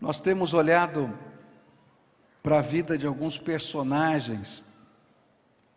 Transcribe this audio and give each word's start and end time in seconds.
Nós 0.00 0.18
temos 0.18 0.54
olhado 0.54 1.12
para 2.42 2.60
a 2.60 2.62
vida 2.62 2.96
de 2.96 3.06
alguns 3.06 3.36
personagens 3.36 4.64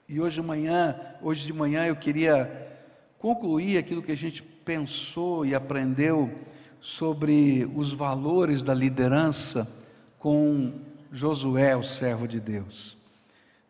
e 0.07 0.21
hoje 0.21 0.39
de 0.39 0.47
manhã, 0.47 0.97
hoje 1.21 1.45
de 1.45 1.51
manhã 1.51 1.85
eu 1.85 1.95
queria 1.97 2.71
concluir 3.19 3.77
aquilo 3.77 4.01
que 4.01 4.13
a 4.13 4.17
gente 4.17 4.41
pensou 4.41 5.45
e 5.45 5.53
aprendeu 5.53 6.31
sobre 6.79 7.69
os 7.75 7.91
valores 7.91 8.63
da 8.63 8.73
liderança 8.73 9.69
com 10.17 10.71
Josué, 11.11 11.75
o 11.75 11.83
servo 11.83 12.25
de 12.25 12.39
Deus. 12.39 12.97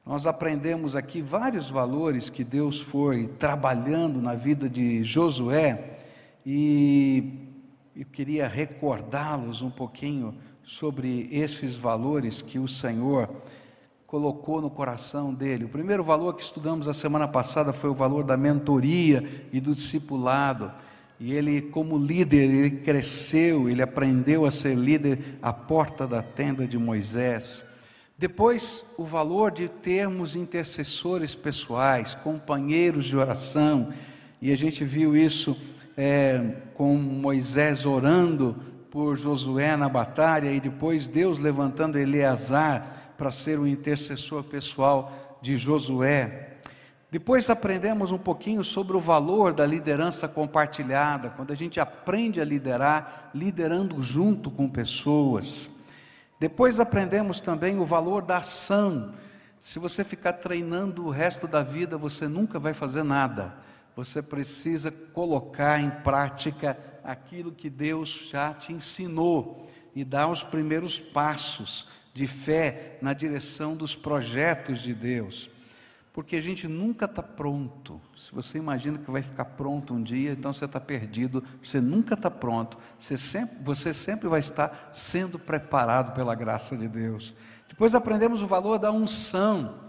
Nós 0.06 0.28
aprendemos 0.28 0.96
aqui 0.96 1.20
vários 1.20 1.72
valores 1.72 2.30
que 2.30 2.44
Deus 2.44 2.80
foi 2.80 3.26
trabalhando 3.40 4.22
na 4.22 4.36
vida 4.36 4.70
de 4.70 5.02
Josué 5.04 5.98
e 6.46 7.53
eu 7.96 8.06
queria 8.06 8.48
recordá-los 8.48 9.62
um 9.62 9.70
pouquinho 9.70 10.34
sobre 10.64 11.28
esses 11.32 11.76
valores 11.76 12.42
que 12.42 12.58
o 12.58 12.68
Senhor 12.68 13.30
colocou 14.08 14.60
no 14.60 14.70
coração 14.70 15.32
dele. 15.32 15.66
O 15.66 15.70
primeiro 15.70 16.04
valor 16.04 16.34
que 16.34 16.42
estudamos 16.42 16.88
a 16.88 16.94
semana 16.94 17.28
passada 17.28 17.72
foi 17.72 17.92
o 17.92 17.96
valor 17.96 18.24
da 18.24 18.36
mentoria 18.36 19.24
e 19.52 19.60
do 19.60 19.76
discipulado. 19.76 20.72
E 21.20 21.34
ele, 21.34 21.62
como 21.62 21.98
líder, 21.98 22.50
ele 22.50 22.72
cresceu, 22.72 23.70
ele 23.70 23.82
aprendeu 23.82 24.46
a 24.46 24.52
ser 24.52 24.76
líder 24.76 25.38
à 25.42 25.54
porta 25.54 26.08
da 26.08 26.24
tenda 26.24 26.66
de 26.66 26.80
Moisés. 26.80 27.62
Depois, 28.18 28.84
o 28.98 29.04
valor 29.04 29.52
de 29.52 29.68
termos 29.68 30.36
intercessores 30.36 31.36
pessoais, 31.36 32.16
companheiros 32.16 33.06
de 33.06 33.16
oração, 33.16 33.94
e 34.42 34.52
a 34.52 34.58
gente 34.58 34.84
viu 34.84 35.16
isso 35.16 35.56
é, 35.98 36.58
com 36.74 36.96
Moisés 36.96 37.86
orando 37.86 38.56
por 38.90 39.18
Josué 39.18 39.76
na 39.76 39.90
batalha, 39.90 40.52
e 40.52 40.60
depois 40.60 41.08
Deus 41.08 41.40
levantando 41.40 41.98
Eleazar 41.98 43.14
para 43.18 43.32
ser 43.32 43.60
o 43.60 43.68
intercessor 43.68 44.44
pessoal 44.44 45.40
de 45.42 45.58
Josué. 45.58 46.58
Depois 47.10 47.48
aprendemos 47.50 48.12
um 48.12 48.18
pouquinho 48.18 48.64
sobre 48.64 48.98
o 48.98 49.00
valor 49.00 49.54
da 49.54 49.66
liderança 49.66 50.28
compartilhada, 50.28 51.30
quando 51.30 51.54
a 51.54 51.56
gente 51.56 51.80
aprende 51.80 52.42
a 52.42 52.46
liderar, 52.46 53.30
liderando 53.36 54.02
junto 54.02 54.50
com 54.50 54.68
pessoas. 54.68 55.70
Depois 56.40 56.80
aprendemos 56.80 57.40
também 57.40 57.80
o 57.80 57.86
valor 57.86 58.24
da 58.24 58.38
ação. 58.38 59.14
Se 59.60 59.80
você 59.80 60.04
ficar 60.04 60.34
treinando 60.34 61.06
o 61.06 61.10
resto 61.10 61.48
da 61.48 61.62
vida, 61.62 61.98
você 61.98 62.28
nunca 62.28 62.60
vai 62.60 62.74
fazer 62.74 63.04
nada. 63.04 63.54
Você 63.96 64.22
precisa 64.22 64.92
colocar 64.92 65.80
em 65.80 65.90
prática 65.90 66.78
aquilo 67.04 67.52
que 67.52 67.70
Deus 67.70 68.30
já 68.32 68.54
te 68.54 68.74
ensinou 68.74 69.68
e 69.96 70.04
dar 70.04 70.28
os 70.28 70.44
primeiros 70.44 71.00
passos 71.00 71.88
de 72.14 72.28
fé 72.28 72.98
na 73.02 73.14
direção 73.14 73.76
dos 73.76 73.96
projetos 73.96 74.82
de 74.82 74.94
Deus 74.94 75.50
porque 76.14 76.36
a 76.36 76.42
gente 76.42 76.68
nunca 76.68 77.06
está 77.06 77.24
pronto. 77.24 78.00
Se 78.16 78.32
você 78.32 78.60
imagina 78.60 79.00
que 79.00 79.10
vai 79.10 79.24
ficar 79.24 79.46
pronto 79.46 79.96
um 79.96 80.04
dia, 80.04 80.32
então 80.32 80.54
você 80.54 80.66
está 80.66 80.80
perdido, 80.80 81.44
você 81.62 81.82
nunca 81.82 82.14
está 82.14 82.30
pronto, 82.30 82.78
você 82.96 83.18
sempre, 83.18 83.58
você 83.64 83.94
sempre 83.96 84.28
vai 84.28 84.40
estar 84.40 84.92
sendo 84.94 85.40
preparado 85.40 86.14
pela 86.14 86.36
graça 86.36 86.78
de 86.78 86.88
Deus. 86.88 87.34
Depois 87.68 87.96
aprendemos 87.96 88.44
o 88.44 88.48
valor 88.48 88.78
da 88.78 88.92
unção. 88.92 89.80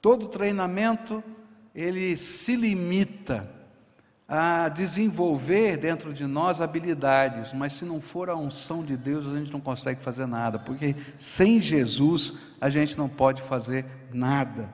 Todo 0.00 0.28
treinamento, 0.28 1.22
ele 1.74 2.16
se 2.16 2.54
limita 2.54 3.50
a 4.26 4.68
desenvolver 4.68 5.76
dentro 5.76 6.12
de 6.12 6.26
nós 6.26 6.60
habilidades, 6.60 7.52
mas 7.52 7.74
se 7.74 7.84
não 7.84 8.00
for 8.00 8.30
a 8.30 8.36
unção 8.36 8.82
de 8.82 8.96
Deus, 8.96 9.26
a 9.26 9.36
gente 9.36 9.52
não 9.52 9.60
consegue 9.60 10.00
fazer 10.00 10.26
nada, 10.26 10.58
porque 10.58 10.96
sem 11.18 11.60
Jesus 11.60 12.34
a 12.60 12.70
gente 12.70 12.96
não 12.96 13.08
pode 13.08 13.42
fazer 13.42 13.84
nada. 14.12 14.68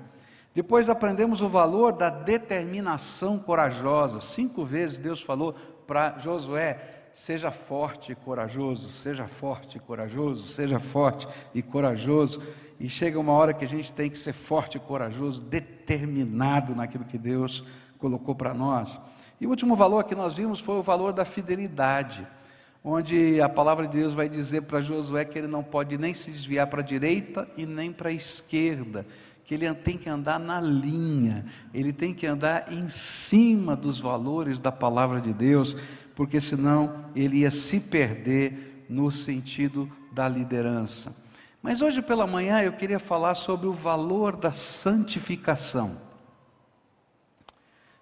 Depois 0.55 0.89
aprendemos 0.89 1.43
o 1.43 1.49
valor 1.49 1.93
da 1.93 2.11
determinação 2.11 3.39
corajosa. 3.39 4.21
Cinco 4.21 4.65
vezes 4.65 4.99
Deus 4.99 5.21
falou 5.21 5.55
para 5.87 6.19
Josué: 6.19 7.00
seja 7.13 7.51
forte 7.51 8.13
e 8.13 8.15
corajoso, 8.15 8.89
seja 8.89 9.27
forte 9.27 9.77
e 9.77 9.81
corajoso, 9.81 10.47
seja 10.49 10.79
forte 10.79 11.29
e 11.55 11.63
corajoso. 11.63 12.43
E 12.79 12.89
chega 12.89 13.21
uma 13.21 13.33
hora 13.33 13.53
que 13.53 13.65
a 13.65 13.69
gente 13.69 13.93
tem 13.93 14.09
que 14.09 14.17
ser 14.17 14.33
forte 14.33 14.77
e 14.77 14.81
corajoso, 14.81 15.45
determinado 15.45 16.75
naquilo 16.75 17.05
que 17.05 17.19
Deus 17.19 17.65
colocou 17.99 18.35
para 18.35 18.55
nós. 18.55 18.99
E 19.41 19.47
o 19.47 19.51
último 19.51 19.77
valor 19.77 20.05
que 20.05 20.15
nós 20.15 20.37
vimos 20.37 20.61
foi 20.61 20.77
o 20.77 20.83
valor 20.83 21.13
da 21.13 21.25
fidelidade, 21.25 22.27
onde 22.83 23.41
a 23.41 23.49
palavra 23.49 23.87
de 23.87 23.99
Deus 23.99 24.15
vai 24.15 24.29
dizer 24.29 24.63
para 24.63 24.81
Josué 24.81 25.25
que 25.25 25.39
ele 25.39 25.47
não 25.47 25.63
pode 25.63 25.99
nem 25.99 26.15
se 26.15 26.31
desviar 26.31 26.67
para 26.67 26.81
a 26.81 26.85
direita 26.85 27.49
e 27.57 27.67
nem 27.67 27.93
para 27.93 28.09
a 28.09 28.13
esquerda 28.13 29.07
que 29.51 29.55
ele 29.55 29.75
tem 29.75 29.99
que 29.99 30.09
andar 30.09 30.39
na 30.39 30.61
linha, 30.61 31.45
ele 31.75 31.93
tem 31.93 32.15
que 32.15 32.25
andar 32.25 32.73
em 32.73 32.87
cima 32.87 33.75
dos 33.75 33.99
valores 33.99 34.61
da 34.61 34.71
palavra 34.71 35.21
de 35.21 35.33
Deus, 35.33 35.77
porque 36.15 36.41
senão 36.41 37.07
ele 37.17 37.39
ia 37.39 37.51
se 37.51 37.81
perder 37.81 38.87
no 38.89 39.11
sentido 39.11 39.91
da 40.13 40.29
liderança. 40.29 41.13
Mas 41.61 41.83
hoje 41.83 42.01
pela 42.01 42.29
manhã 42.29 42.61
eu 42.61 42.75
queria 42.75 43.01
falar 43.01 43.35
sobre 43.35 43.67
o 43.67 43.73
valor 43.73 44.37
da 44.37 44.53
santificação. 44.53 46.01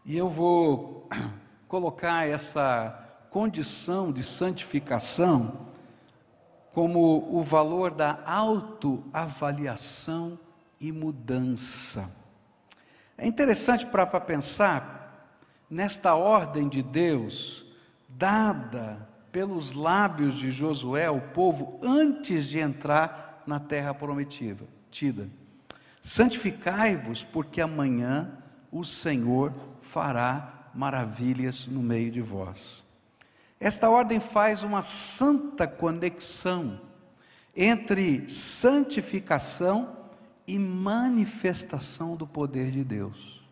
E 0.04 0.18
eu 0.18 0.28
vou 0.28 1.08
colocar 1.66 2.28
essa 2.28 3.24
condição 3.30 4.12
de 4.12 4.22
santificação 4.22 5.66
como 6.74 7.26
o 7.34 7.42
valor 7.42 7.90
da 7.90 8.20
autoavaliação 8.26 10.38
e 10.80 10.92
mudança. 10.92 12.10
É 13.16 13.26
interessante 13.26 13.84
para 13.86 14.06
pensar 14.20 14.98
nesta 15.68 16.14
ordem 16.14 16.68
de 16.68 16.82
Deus, 16.82 17.64
dada 18.08 19.08
pelos 19.32 19.72
lábios 19.72 20.38
de 20.38 20.50
Josué 20.50 21.06
ao 21.06 21.20
povo 21.20 21.78
antes 21.82 22.46
de 22.46 22.58
entrar 22.58 23.42
na 23.46 23.60
terra 23.60 23.92
prometida. 23.92 24.66
Santificai-vos, 26.00 27.24
porque 27.24 27.60
amanhã 27.60 28.32
o 28.70 28.84
Senhor 28.84 29.52
fará 29.80 30.70
maravilhas 30.74 31.66
no 31.66 31.82
meio 31.82 32.10
de 32.10 32.20
vós. 32.20 32.84
Esta 33.60 33.90
ordem 33.90 34.20
faz 34.20 34.62
uma 34.62 34.82
santa 34.82 35.66
conexão 35.66 36.80
entre 37.56 38.30
santificação 38.30 39.97
e 40.48 40.58
manifestação 40.58 42.16
do 42.16 42.26
poder 42.26 42.70
de 42.70 42.82
Deus. 42.82 43.46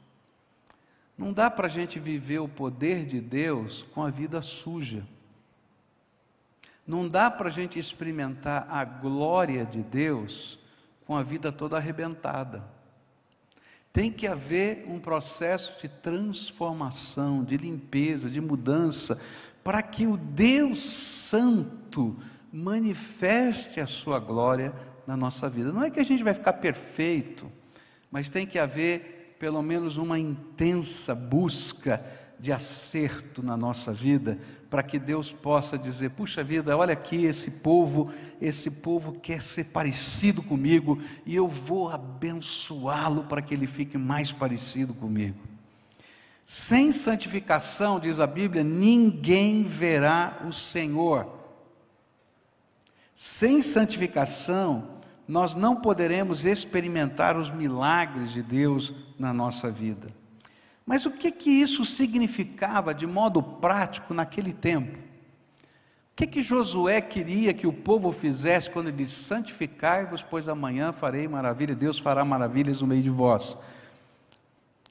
Não 1.17 1.31
dá 1.31 1.51
para 1.51 1.67
a 1.67 1.71
gente 1.71 2.01
viver 2.01 2.39
o 2.39 2.49
poder 2.49 3.05
de 3.05 3.21
Deus 3.21 3.83
com 3.95 4.03
a 4.03 4.11
vida 4.11 4.41
suja. 4.41 5.07
Não 6.87 7.07
dá 7.07 7.31
para 7.31 7.49
a 7.49 7.53
gente 7.53 7.79
experimentar 7.79 8.67
a 8.71 8.83
glória 8.83 9.67
de 9.67 9.83
Deus 9.83 10.59
com 11.07 11.15
a 11.15 11.23
vida 11.23 11.53
toda 11.53 11.77
arrebentada. 11.77 12.65
Tem 13.93 14.11
que 14.11 14.27
haver 14.27 14.84
um 14.89 14.99
processo 14.99 15.78
de 15.81 15.89
transformação, 15.89 17.45
de 17.45 17.59
limpeza, 17.59 18.31
de 18.31 18.41
mudança, 18.41 19.21
para 19.63 19.83
que 19.83 20.07
o 20.07 20.17
Deus 20.17 20.81
Santo 20.83 22.17
manifeste 22.51 23.81
a 23.81 23.87
sua 23.87 24.19
glória 24.19 24.75
na 25.06 25.17
nossa 25.17 25.49
vida. 25.49 25.72
Não 25.72 25.83
é 25.83 25.91
que 25.91 26.00
a 26.00 26.05
gente 26.05 26.22
vai 26.25 26.34
ficar 26.34 26.55
perfeito, 26.55 27.50
mas 28.11 28.28
tem 28.28 28.47
que 28.47 28.59
haver 28.59 29.37
pelo 29.39 29.62
menos 29.62 29.97
uma 29.97 30.19
intensa 30.19 31.15
busca 31.15 32.03
de 32.39 32.53
acerto 32.53 33.43
na 33.43 33.56
nossa 33.56 33.93
vida, 33.93 34.39
para 34.69 34.83
que 34.83 34.99
Deus 34.99 35.33
possa 35.33 35.78
dizer: 35.78 36.11
puxa 36.11 36.45
vida, 36.45 36.77
olha 36.77 36.93
aqui 36.93 37.25
esse 37.25 37.50
povo, 37.50 38.12
esse 38.41 38.71
povo 38.71 39.12
quer 39.12 39.42
ser 39.42 39.65
parecido 39.65 40.42
comigo 40.42 41.01
e 41.25 41.34
eu 41.34 41.48
vou 41.48 41.89
abençoá-lo 41.89 43.25
para 43.25 43.41
que 43.41 43.54
ele 43.54 43.66
fique 43.66 43.97
mais 43.97 44.33
parecido 44.33 44.92
comigo. 44.92 45.39
Sem 46.45 46.92
santificação, 46.92 47.98
diz 47.98 48.21
a 48.21 48.27
Bíblia, 48.27 48.63
ninguém 48.63 49.65
verá 49.65 50.42
o 50.47 50.53
Senhor. 50.53 51.27
Sem 53.15 53.63
santificação, 53.63 54.96
nós 55.27 55.55
não 55.55 55.77
poderemos 55.77 56.45
experimentar 56.45 57.37
os 57.37 57.51
milagres 57.51 58.31
de 58.31 58.43
Deus 58.43 58.95
na 59.19 59.33
nossa 59.33 59.71
vida. 59.71 60.15
Mas 60.84 61.05
o 61.05 61.11
que 61.11 61.33
que 61.33 61.51
isso 61.51 61.84
significava 61.84 62.95
de 62.95 63.07
modo 63.07 63.43
prático 63.43 64.15
naquele 64.15 64.53
tempo? 64.53 64.97
O 64.97 66.17
que 66.17 66.27
que 66.27 66.43
Josué 66.43 67.01
queria 67.01 67.53
que 67.53 67.67
o 67.67 67.73
povo 67.73 68.13
fizesse 68.13 68.71
quando 68.71 68.89
ele 68.89 68.99
disse: 68.99 69.25
Santificai-vos, 69.25 70.23
pois 70.23 70.47
amanhã 70.49 70.93
farei 70.93 71.27
maravilha, 71.27 71.75
Deus 71.75 71.99
fará 71.99 72.25
maravilhas 72.25 72.81
no 72.81 72.87
meio 72.87 73.03
de 73.03 73.11
vós. 73.11 73.57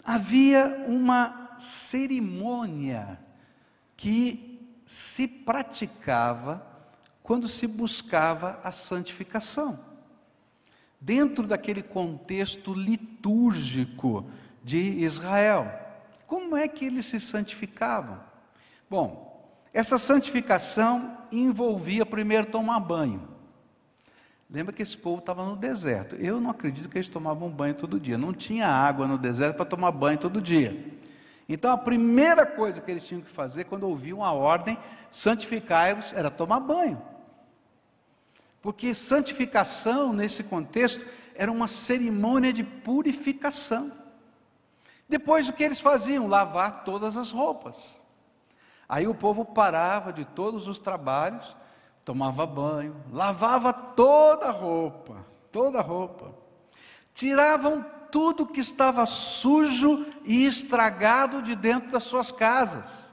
Havia 0.04 0.86
uma 0.88 1.56
cerimônia 1.58 3.18
que 3.96 4.60
se 4.86 5.28
praticava 5.28 6.64
quando 7.24 7.48
se 7.48 7.66
buscava 7.66 8.60
a 8.64 8.72
santificação. 8.72 9.95
Dentro 11.06 11.46
daquele 11.46 11.84
contexto 11.84 12.74
litúrgico 12.74 14.26
de 14.64 14.80
Israel. 14.80 15.72
Como 16.26 16.58
é 16.58 16.68
que 16.68 16.86
eles 16.86 17.06
se 17.06 17.20
santificavam? 17.20 18.20
Bom, 18.90 19.48
essa 19.72 20.00
santificação 20.00 21.16
envolvia 21.32 22.08
primeiro 22.08 22.48
tomar 22.48 22.80
banho. 22.80 23.22
Lembra 24.50 24.74
que 24.74 24.82
esse 24.82 24.98
povo 24.98 25.20
estava 25.20 25.46
no 25.46 25.56
deserto. 25.56 26.16
Eu 26.16 26.42
não 26.42 26.50
acredito 26.50 26.90
que 26.90 26.98
eles 26.98 27.08
tomavam 27.08 27.52
banho 27.52 27.76
todo 27.76 28.00
dia. 28.00 28.18
Não 28.18 28.34
tinha 28.34 28.68
água 28.68 29.08
no 29.08 29.20
deserto 29.20 29.58
para 29.58 29.66
tomar 29.66 29.92
banho 29.92 30.18
todo 30.18 30.42
dia. 30.42 30.92
Então 31.48 31.70
a 31.70 31.78
primeira 31.78 32.48
coisa 32.48 32.82
que 32.82 32.90
eles 32.90 33.06
tinham 33.06 33.22
que 33.22 33.30
fazer 33.30 33.66
quando 33.66 33.88
ouviam 33.88 34.24
a 34.24 34.32
ordem, 34.32 34.76
santificai-vos, 35.12 36.14
era 36.14 36.32
tomar 36.32 36.62
banho. 36.62 37.00
Porque 38.66 38.96
santificação, 38.96 40.12
nesse 40.12 40.44
contexto, 40.44 41.06
era 41.36 41.52
uma 41.52 41.68
cerimônia 41.68 42.52
de 42.52 42.64
purificação. 42.64 43.92
Depois 45.08 45.48
o 45.48 45.54
que 45.54 45.64
eles 45.64 45.80
faziam? 45.80 46.26
Lavar 46.26 46.84
todas 46.84 47.16
as 47.16 47.32
roupas. 47.32 48.02
Aí 48.90 49.08
o 49.08 49.14
povo 49.14 49.46
parava 49.46 50.12
de 50.12 50.26
todos 50.26 50.68
os 50.68 50.80
trabalhos, 50.80 51.56
tomava 52.04 52.48
banho, 52.48 52.96
lavava 53.14 53.72
toda 53.72 54.48
a 54.48 54.52
roupa, 54.52 55.24
toda 55.52 55.78
a 55.78 55.84
roupa. 55.84 56.34
Tiravam 57.14 57.86
tudo 58.12 58.48
que 58.48 58.62
estava 58.62 59.06
sujo 59.06 60.08
e 60.24 60.44
estragado 60.44 61.44
de 61.44 61.56
dentro 61.56 61.92
das 61.92 62.06
suas 62.06 62.32
casas. 62.32 63.05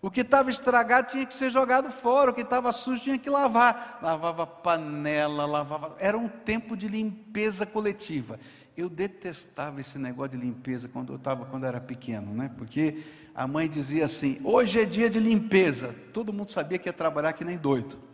O 0.00 0.10
que 0.10 0.20
estava 0.20 0.48
estragado 0.48 1.10
tinha 1.10 1.26
que 1.26 1.34
ser 1.34 1.50
jogado 1.50 1.90
fora, 1.90 2.30
o 2.30 2.34
que 2.34 2.42
estava 2.42 2.72
sujo 2.72 3.02
tinha 3.02 3.18
que 3.18 3.28
lavar. 3.28 3.98
Lavava 4.00 4.46
panela, 4.46 5.44
lavava. 5.44 5.96
Era 5.98 6.16
um 6.16 6.28
tempo 6.28 6.76
de 6.76 6.86
limpeza 6.86 7.66
coletiva. 7.66 8.38
Eu 8.76 8.88
detestava 8.88 9.80
esse 9.80 9.98
negócio 9.98 10.38
de 10.38 10.44
limpeza 10.44 10.88
quando 10.88 11.12
eu 11.12 11.16
estava, 11.16 11.44
quando 11.46 11.66
era 11.66 11.80
pequeno, 11.80 12.32
né? 12.32 12.48
Porque 12.56 13.02
a 13.34 13.44
mãe 13.46 13.68
dizia 13.68 14.04
assim: 14.04 14.38
hoje 14.44 14.80
é 14.80 14.84
dia 14.84 15.10
de 15.10 15.18
limpeza. 15.18 15.92
Todo 16.12 16.32
mundo 16.32 16.52
sabia 16.52 16.78
que 16.78 16.88
ia 16.88 16.92
trabalhar 16.92 17.32
que 17.32 17.44
nem 17.44 17.56
doido. 17.56 18.07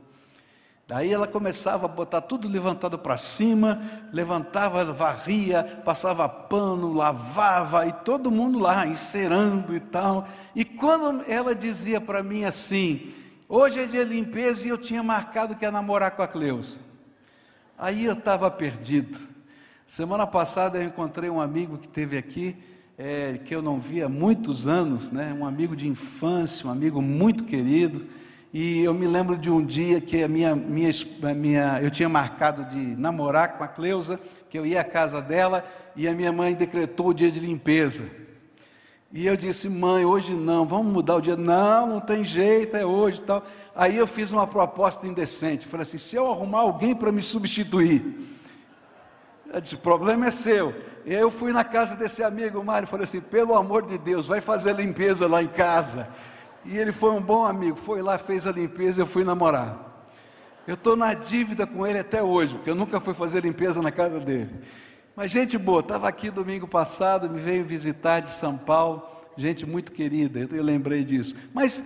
Daí 0.87 1.13
ela 1.13 1.27
começava 1.27 1.87
a 1.87 1.89
botar 1.89 2.21
tudo 2.21 2.47
levantado 2.47 2.99
para 2.99 3.17
cima, 3.17 3.81
levantava, 4.13 4.85
varria, 4.93 5.81
passava 5.83 6.29
pano, 6.29 6.93
lavava 6.93 7.87
e 7.87 7.93
todo 7.93 8.31
mundo 8.31 8.59
lá 8.59 8.87
encerando 8.87 9.75
e 9.75 9.81
tal. 9.81 10.29
E 10.55 10.63
quando 10.63 11.25
ela 11.27 11.55
dizia 11.55 12.03
para 12.03 12.23
mim 12.23 12.45
assim: 12.45 13.15
"Hoje 13.49 13.81
é 13.81 13.87
dia 13.87 14.05
de 14.05 14.13
limpeza" 14.15 14.67
e 14.67 14.69
eu 14.69 14.77
tinha 14.77 15.03
marcado 15.03 15.55
que 15.55 15.65
ia 15.65 15.71
namorar 15.71 16.11
com 16.11 16.23
a 16.23 16.29
Cleusa. 16.29 16.79
Aí 17.79 18.05
eu 18.05 18.13
estava 18.13 18.51
perdido. 18.51 19.19
Semana 19.87 20.27
passada 20.27 20.77
eu 20.77 20.83
encontrei 20.83 21.31
um 21.31 21.41
amigo 21.41 21.79
que 21.79 21.89
teve 21.89 22.19
aqui, 22.19 22.57
é, 22.99 23.39
que 23.39 23.55
eu 23.55 23.63
não 23.63 23.79
via 23.79 24.05
há 24.05 24.09
muitos 24.09 24.67
anos, 24.67 25.11
né? 25.11 25.35
Um 25.39 25.47
amigo 25.47 25.75
de 25.75 25.89
infância, 25.89 26.67
um 26.67 26.71
amigo 26.71 27.01
muito 27.01 27.45
querido. 27.45 28.07
E 28.57 28.85
eu 28.85 28.95
me 28.95 29.09
lembro 29.09 29.37
de 29.37 29.51
um 29.51 29.67
dia 29.67 30.01
que 30.01 30.23
a 30.23 30.29
minha, 30.29 30.55
minha, 30.55 30.93
minha, 31.35 31.81
eu 31.83 31.91
tinha 31.91 32.09
marcado 32.09 32.65
de 32.67 32.95
namorar 32.95 33.59
com 33.59 33.65
a 33.65 33.67
Cleusa, 33.67 34.21
que 34.49 34.57
eu 34.57 34.65
ia 34.65 34.81
à 34.81 34.85
casa 34.85 35.21
dela 35.21 35.65
e 35.97 36.07
a 36.07 36.15
minha 36.15 36.31
mãe 36.31 36.55
decretou 36.55 37.09
o 37.09 37.13
dia 37.13 37.33
de 37.33 37.41
limpeza. 37.41 38.05
E 39.13 39.27
eu 39.27 39.37
disse, 39.37 39.69
mãe, 39.69 40.05
hoje 40.05 40.35
não, 40.35 40.65
vamos 40.65 40.93
mudar 40.93 41.17
o 41.17 41.21
dia. 41.21 41.37
Não, 41.37 41.89
não 41.89 42.01
tem 42.01 42.25
jeito, 42.25 42.77
é 42.77 42.87
hoje 42.87 43.23
tal. 43.23 43.43
Aí 43.75 43.97
eu 43.97 44.07
fiz 44.07 44.31
uma 44.31 44.47
proposta 44.47 45.05
indecente. 45.05 45.67
Falei 45.67 45.83
assim: 45.83 45.99
se 45.99 46.15
eu 46.15 46.31
arrumar 46.31 46.61
alguém 46.61 46.95
para 46.95 47.11
me 47.11 47.23
substituir, 47.23 48.05
eu 49.53 49.61
disse, 49.61 49.75
o 49.75 49.79
problema 49.79 50.29
é 50.29 50.31
seu. 50.31 50.73
E 51.05 51.13
aí 51.13 51.21
eu 51.21 51.31
fui 51.31 51.53
na 51.53 51.65
casa 51.65 51.97
desse 51.97 52.23
amigo, 52.23 52.63
Mário, 52.63 52.87
e 52.87 52.89
falei 52.89 53.03
assim: 53.03 53.21
pelo 53.21 53.57
amor 53.57 53.85
de 53.85 53.99
Deus, 53.99 54.29
vai 54.29 54.41
fazer 54.41 54.77
limpeza 54.77 55.27
lá 55.27 55.43
em 55.43 55.49
casa. 55.49 56.09
E 56.65 56.79
ele 56.79 56.93
foi 56.93 57.11
um 57.11 57.21
bom 57.21 57.45
amigo, 57.45 57.77
foi 57.77 58.01
lá, 58.01 58.17
fez 58.17 58.47
a 58.47 58.53
limpeza, 58.53 59.03
eu 59.03 59.07
fui 59.07 59.23
namorar. 59.23 60.09
Eu 60.67 60.75
estou 60.75 60.97
na 60.97 61.13
dívida 61.13 61.67
com 61.67 61.87
ele 61.87 61.99
até 61.99 62.23
hoje, 62.23 62.55
porque 62.55 62.71
eu 62.71 62.75
nunca 62.75 62.99
fui 63.01 63.13
fazer 63.13 63.43
limpeza 63.43 63.83
na 63.83 63.93
casa 63.93 64.19
dele. 64.19 64.51
Mas 65.15 65.31
gente 65.31 65.59
boa, 65.59 65.81
estava 65.81 66.09
aqui 66.09 66.31
domingo 66.31 66.67
passado, 66.67 67.29
me 67.29 67.39
veio 67.39 67.67
visitar 67.67 68.21
de 68.21 68.31
São 68.31 68.57
Paulo, 68.57 69.07
gente 69.37 69.67
muito 69.67 69.93
querida, 69.93 70.49
eu 70.57 70.63
lembrei 70.63 71.05
disso. 71.05 71.37
Mas 71.53 71.83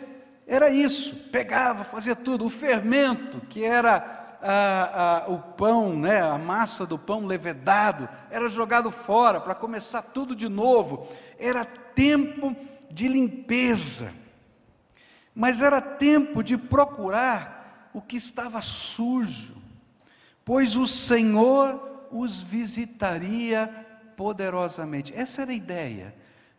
era 0.47 0.71
isso, 0.71 1.29
pegava, 1.33 1.83
fazia 1.83 2.15
tudo. 2.15 2.47
O 2.47 2.51
fermento, 2.51 3.41
que 3.49 3.65
era 3.65 4.39
a, 4.41 5.25
a, 5.25 5.29
o 5.29 5.39
pão, 5.41 5.99
né, 5.99 6.23
a 6.23 6.39
massa 6.39 6.87
do 6.87 6.97
pão 6.97 7.27
levedado, 7.27 8.09
era 8.31 8.49
jogado 8.49 8.93
fora 8.93 9.41
para 9.41 9.57
começar 9.57 10.03
tudo 10.03 10.37
de 10.37 10.49
novo. 10.49 11.09
Era 11.37 11.65
tempo 11.65 12.55
de 12.93 13.09
limpeza 13.09 14.28
mas 15.39 15.63
era 15.63 15.81
tempo 15.81 16.43
de 16.43 16.59
procurar 16.59 17.93
o 17.95 18.03
que 18.03 18.17
estava 18.17 18.61
sujo, 18.61 19.55
pois 20.45 20.75
o 20.75 20.85
Senhor 20.85 22.09
os 22.11 22.43
visitaria 22.43 23.69
poderosamente. 24.17 25.15
Essa 25.15 25.43
era 25.43 25.53
a 25.53 25.55
ideia. 25.55 26.13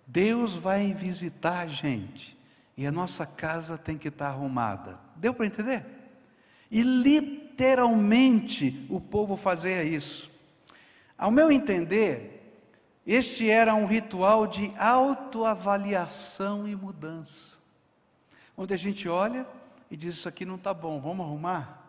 Deus 0.07 0.55
vai 0.55 0.93
visitar 0.93 1.59
a 1.59 1.67
gente 1.67 2.39
e 2.77 2.87
a 2.87 2.91
nossa 2.91 3.25
casa 3.25 3.77
tem 3.77 3.97
que 3.97 4.07
estar 4.07 4.29
arrumada. 4.29 4.97
Deu 5.17 5.33
para 5.33 5.47
entender? 5.47 5.85
E 6.71 6.81
literalmente 6.81 7.27
o 8.89 9.01
povo 9.01 9.35
fazia 9.35 9.83
isso. 9.83 10.31
Ao 11.17 11.29
meu 11.29 11.51
entender, 11.51 12.63
este 13.05 13.49
era 13.49 13.75
um 13.75 13.85
ritual 13.85 14.47
de 14.47 14.71
autoavaliação 14.77 16.65
e 16.65 16.77
mudança 16.77 17.58
onde 18.59 18.73
a 18.73 18.77
gente 18.77 19.07
olha 19.07 19.47
e 19.89 19.95
diz: 19.95 20.15
Isso 20.15 20.27
aqui 20.27 20.45
não 20.45 20.55
está 20.55 20.73
bom, 20.73 20.99
vamos 20.99 21.25
arrumar. 21.25 21.81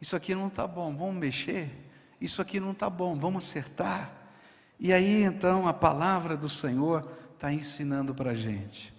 Isso 0.00 0.14
aqui 0.14 0.32
não 0.32 0.46
está 0.46 0.66
bom, 0.66 0.94
vamos 0.96 1.16
mexer. 1.16 1.68
Isso 2.20 2.40
aqui 2.40 2.60
não 2.60 2.70
está 2.70 2.88
bom, 2.88 3.18
vamos 3.18 3.44
acertar. 3.44 4.12
E 4.78 4.92
aí 4.92 5.24
então 5.24 5.66
a 5.66 5.74
palavra 5.74 6.36
do 6.36 6.48
Senhor 6.48 7.10
está 7.34 7.52
ensinando 7.52 8.14
para 8.14 8.30
a 8.30 8.34
gente. 8.34 8.94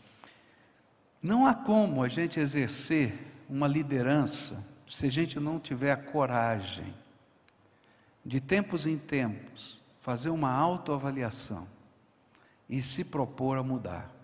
Não 1.23 1.47
há 1.47 1.55
como 1.55 2.03
a 2.03 2.09
gente 2.09 2.39
exercer 2.39 3.17
uma 3.49 3.67
liderança 3.67 4.61
se 4.85 5.05
a 5.05 5.11
gente 5.11 5.39
não 5.39 5.57
tiver 5.57 5.91
a 5.91 5.97
coragem 5.97 6.93
de 8.25 8.41
tempos 8.41 8.85
em 8.85 8.97
tempos 8.97 9.79
fazer 10.01 10.29
uma 10.29 10.51
autoavaliação 10.51 11.67
e 12.69 12.81
se 12.81 13.03
propor 13.03 13.57
a 13.57 13.63
mudar. 13.63 14.14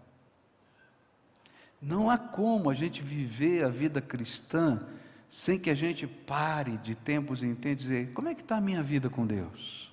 Não 1.81 2.09
há 2.09 2.17
como 2.17 2.69
a 2.69 2.73
gente 2.73 3.01
viver 3.01 3.63
a 3.63 3.69
vida 3.69 3.99
cristã 3.99 4.79
sem 5.27 5.57
que 5.57 5.69
a 5.69 5.75
gente 5.75 6.05
pare 6.05 6.77
de 6.77 6.93
tempos 6.93 7.41
em 7.41 7.55
tempos 7.55 7.81
e 7.81 7.83
dizer: 7.83 8.13
como 8.13 8.27
é 8.27 8.35
que 8.35 8.41
está 8.41 8.57
a 8.57 8.61
minha 8.61 8.83
vida 8.83 9.09
com 9.09 9.25
Deus? 9.25 9.91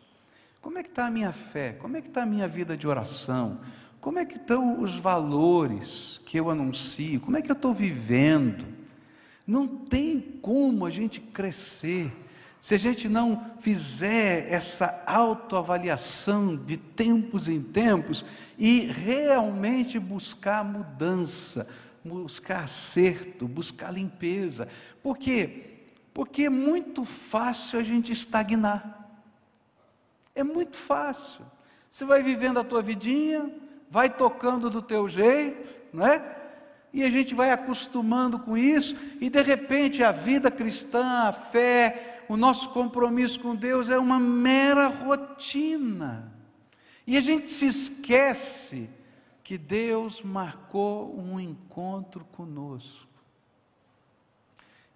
Como 0.61 0.77
é 0.79 0.83
que 0.83 0.91
está 0.91 1.07
a 1.07 1.11
minha 1.11 1.33
fé? 1.33 1.73
Como 1.73 1.97
é 1.97 2.03
que 2.03 2.09
está 2.09 2.25
a 2.25 2.27
minha 2.27 2.47
vida 2.47 2.77
de 2.77 2.87
oração? 2.87 3.61
Como 4.01 4.19
é 4.19 4.25
que 4.25 4.37
estão 4.37 4.81
os 4.81 4.97
valores 4.97 6.21
que 6.27 6.39
eu 6.39 6.51
anuncio? 6.51 7.21
Como 7.21 7.37
é 7.37 7.43
que 7.43 7.51
eu 7.51 7.55
estou 7.55 7.73
vivendo? 7.73 8.67
Não 9.47 9.67
tem 9.67 10.21
como 10.21 10.85
a 10.85 10.91
gente 10.91 11.21
crescer 11.21 12.13
se 12.61 12.75
a 12.75 12.79
gente 12.79 13.09
não 13.09 13.53
fizer 13.61 14.53
essa 14.53 15.05
autoavaliação 15.07 16.57
de 16.57 16.77
tempos 16.77 17.49
em 17.49 17.63
tempos 17.63 18.25
e 18.59 18.87
realmente 18.87 19.99
buscar 19.99 20.65
mudança, 20.65 21.69
buscar 22.05 22.65
acerto, 22.65 23.47
buscar 23.47 23.93
limpeza. 23.93 24.69
Por 25.03 25.17
quê? 25.17 25.67
Porque 26.13 26.45
é 26.45 26.51
muito 26.51 27.05
fácil 27.05 27.79
a 27.79 27.83
gente 27.83 28.13
estagnar. 28.13 29.09
É 30.35 30.43
muito 30.43 30.77
fácil. 30.77 31.45
Você 31.91 32.05
vai 32.05 32.23
vivendo 32.23 32.59
a 32.59 32.65
tua 32.65 32.83
vidinha, 32.83 33.51
vai 33.91 34.11
tocando 34.11 34.69
do 34.69 34.83
teu 34.83 35.09
jeito, 35.09 35.73
né? 35.93 36.37
E 36.93 37.05
a 37.05 37.11
gente 37.11 37.35
vai 37.35 37.51
acostumando 37.51 38.39
com 38.39 38.57
isso, 38.57 38.97
e 39.21 39.29
de 39.29 39.43
repente 39.43 40.03
a 40.03 40.11
vida 40.11 40.51
cristã, 40.51 41.29
a 41.29 41.33
fé, 41.33 42.18
o 42.29 42.37
nosso 42.37 42.71
compromisso 42.71 43.41
com 43.41 43.57
Deus 43.57 43.89
é 43.89 43.99
uma 43.99 44.21
mera 44.21 44.89
rotina. 44.89 46.33
E 47.07 47.17
a 47.17 47.21
gente 47.21 47.49
se 47.49 47.67
esquece 47.67 48.91
que 49.43 49.57
Deus 49.57 50.23
marcou 50.23 51.19
um 51.19 51.41
encontro 51.41 52.25
conosco. 52.33 53.09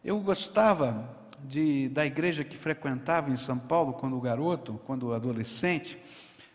Eu 0.04 0.20
gostava 0.20 1.08
de, 1.44 1.88
da 1.88 2.04
igreja 2.04 2.44
que 2.44 2.56
frequentava 2.56 3.30
em 3.30 3.36
São 3.36 3.58
Paulo 3.58 3.94
quando 3.94 4.20
garoto, 4.20 4.80
quando 4.84 5.14
adolescente, 5.14 5.98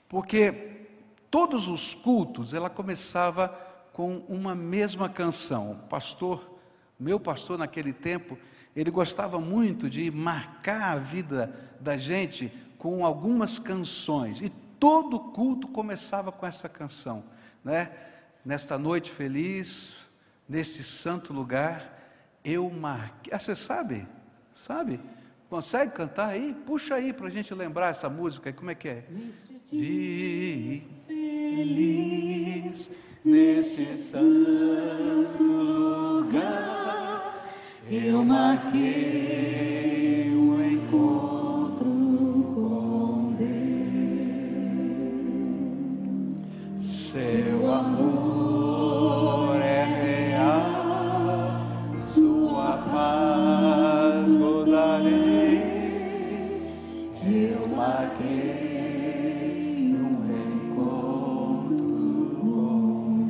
porque 0.08 0.86
todos 1.32 1.68
os 1.68 1.96
cultos 1.96 2.54
ela 2.54 2.70
começava 2.70 3.50
com 3.94 4.18
uma 4.30 4.54
mesma 4.54 5.10
canção. 5.10 5.72
O 5.72 5.76
pastor, 5.88 6.48
meu 7.00 7.20
pastor 7.20 7.58
naquele 7.58 7.94
tempo, 7.94 8.38
ele 8.80 8.92
gostava 8.92 9.40
muito 9.40 9.90
de 9.90 10.12
marcar 10.12 10.94
a 10.94 11.00
vida 11.00 11.52
da 11.82 11.98
gente 11.98 12.52
com 12.78 13.04
algumas 13.04 13.58
canções, 13.58 14.40
e 14.40 14.50
todo 14.80 15.20
culto 15.20 15.68
começava 15.68 16.32
com 16.32 16.46
essa 16.46 16.70
canção, 16.70 17.24
né? 17.64 17.90
Nesta 18.46 18.78
noite 18.78 19.10
feliz, 19.10 19.96
nesse 20.48 20.84
santo 20.84 21.34
lugar, 21.34 21.92
eu 22.46 22.70
marquei. 22.70 23.34
Ah, 23.34 23.40
você 23.40 23.56
sabe? 23.56 24.08
Sabe? 24.56 25.00
Consegue 25.50 25.94
cantar 25.94 26.30
aí? 26.30 26.54
Puxa 26.66 26.96
aí 26.96 27.12
para 27.12 27.28
a 27.28 27.32
gente 27.32 27.54
lembrar 27.56 27.90
essa 27.90 28.08
música. 28.10 28.54
Como 28.54 28.70
é 28.70 28.76
que 28.76 28.90
é? 28.90 29.06
De 29.72 30.84
feliz 31.08 32.92
nesse 33.26 33.94
santo 33.94 35.44
lugar, 35.44 37.07
eu 37.90 38.22
marquei 38.24 38.76
um 40.36 40.62
encontro 40.62 41.86
com 42.54 43.34
Deus. 43.38 43.56
Seu 46.86 47.74
amor 47.74 49.62
é 49.62 49.86
real, 49.86 51.66
sua 51.96 52.78
paz 52.92 54.36
gozarei. 54.36 55.78
Eu 57.26 57.68
marquei 57.70 58.26
um 59.94 60.28
encontro 60.68 62.38
com 62.42 63.28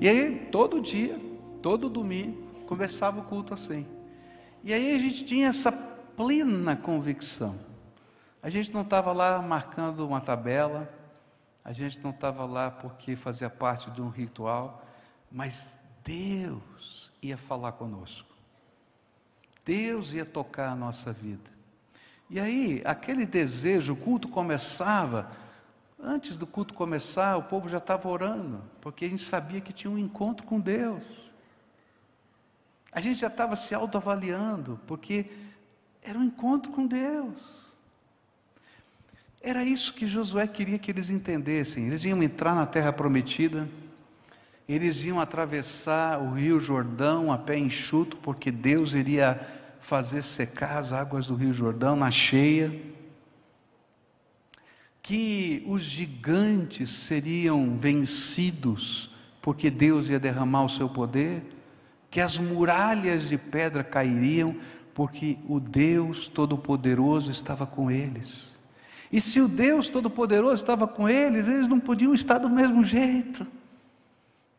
E 0.00 0.08
aí, 0.08 0.48
todo 0.50 0.80
dia, 0.80 1.23
todo 1.64 1.88
domingo, 1.88 2.66
começava 2.66 3.20
o 3.20 3.24
culto 3.24 3.54
assim. 3.54 3.86
E 4.62 4.70
aí 4.70 4.94
a 4.94 4.98
gente 4.98 5.24
tinha 5.24 5.48
essa 5.48 5.72
plena 5.72 6.76
convicção. 6.76 7.58
A 8.42 8.50
gente 8.50 8.70
não 8.70 8.82
estava 8.82 9.14
lá 9.14 9.40
marcando 9.40 10.06
uma 10.06 10.20
tabela, 10.20 10.86
a 11.64 11.72
gente 11.72 11.98
não 12.00 12.10
estava 12.10 12.44
lá 12.44 12.70
porque 12.70 13.16
fazia 13.16 13.48
parte 13.48 13.90
de 13.92 14.02
um 14.02 14.10
ritual, 14.10 14.84
mas 15.32 15.78
Deus 16.04 17.10
ia 17.22 17.38
falar 17.38 17.72
conosco. 17.72 18.28
Deus 19.64 20.12
ia 20.12 20.26
tocar 20.26 20.68
a 20.68 20.74
nossa 20.74 21.14
vida. 21.14 21.50
E 22.28 22.38
aí, 22.38 22.82
aquele 22.84 23.24
desejo, 23.24 23.94
o 23.94 23.96
culto 23.96 24.28
começava, 24.28 25.30
antes 25.98 26.36
do 26.36 26.46
culto 26.46 26.74
começar, 26.74 27.38
o 27.38 27.44
povo 27.44 27.70
já 27.70 27.78
estava 27.78 28.06
orando, 28.06 28.62
porque 28.82 29.06
a 29.06 29.08
gente 29.08 29.22
sabia 29.22 29.62
que 29.62 29.72
tinha 29.72 29.90
um 29.90 29.96
encontro 29.98 30.46
com 30.46 30.60
Deus. 30.60 31.23
A 32.94 33.00
gente 33.00 33.18
já 33.18 33.26
estava 33.26 33.56
se 33.56 33.74
autoavaliando, 33.74 34.78
porque 34.86 35.26
era 36.00 36.16
um 36.16 36.22
encontro 36.22 36.70
com 36.70 36.86
Deus. 36.86 37.64
Era 39.42 39.64
isso 39.64 39.92
que 39.92 40.06
Josué 40.06 40.46
queria 40.46 40.78
que 40.78 40.92
eles 40.92 41.10
entendessem. 41.10 41.88
Eles 41.88 42.04
iam 42.04 42.22
entrar 42.22 42.54
na 42.54 42.66
terra 42.66 42.92
prometida, 42.92 43.68
eles 44.68 45.02
iam 45.02 45.20
atravessar 45.20 46.20
o 46.20 46.32
rio 46.32 46.60
Jordão 46.60 47.32
a 47.32 47.36
pé 47.36 47.58
enxuto, 47.58 48.16
porque 48.18 48.52
Deus 48.52 48.94
iria 48.94 49.40
fazer 49.80 50.22
secar 50.22 50.78
as 50.78 50.92
águas 50.92 51.26
do 51.26 51.34
rio 51.34 51.52
Jordão 51.52 51.96
na 51.96 52.10
cheia. 52.12 52.72
Que 55.02 55.64
os 55.66 55.82
gigantes 55.82 56.90
seriam 56.90 57.76
vencidos, 57.76 59.10
porque 59.42 59.68
Deus 59.68 60.08
ia 60.08 60.20
derramar 60.20 60.64
o 60.64 60.70
seu 60.70 60.88
poder. 60.88 61.53
Que 62.14 62.20
as 62.20 62.38
muralhas 62.38 63.28
de 63.28 63.36
pedra 63.36 63.82
cairiam, 63.82 64.54
porque 64.94 65.36
o 65.48 65.58
Deus 65.58 66.28
Todo-Poderoso 66.28 67.28
estava 67.28 67.66
com 67.66 67.90
eles. 67.90 68.50
E 69.10 69.20
se 69.20 69.40
o 69.40 69.48
Deus 69.48 69.88
Todo-Poderoso 69.88 70.54
estava 70.54 70.86
com 70.86 71.08
eles, 71.08 71.48
eles 71.48 71.66
não 71.66 71.80
podiam 71.80 72.14
estar 72.14 72.38
do 72.38 72.48
mesmo 72.48 72.84
jeito. 72.84 73.44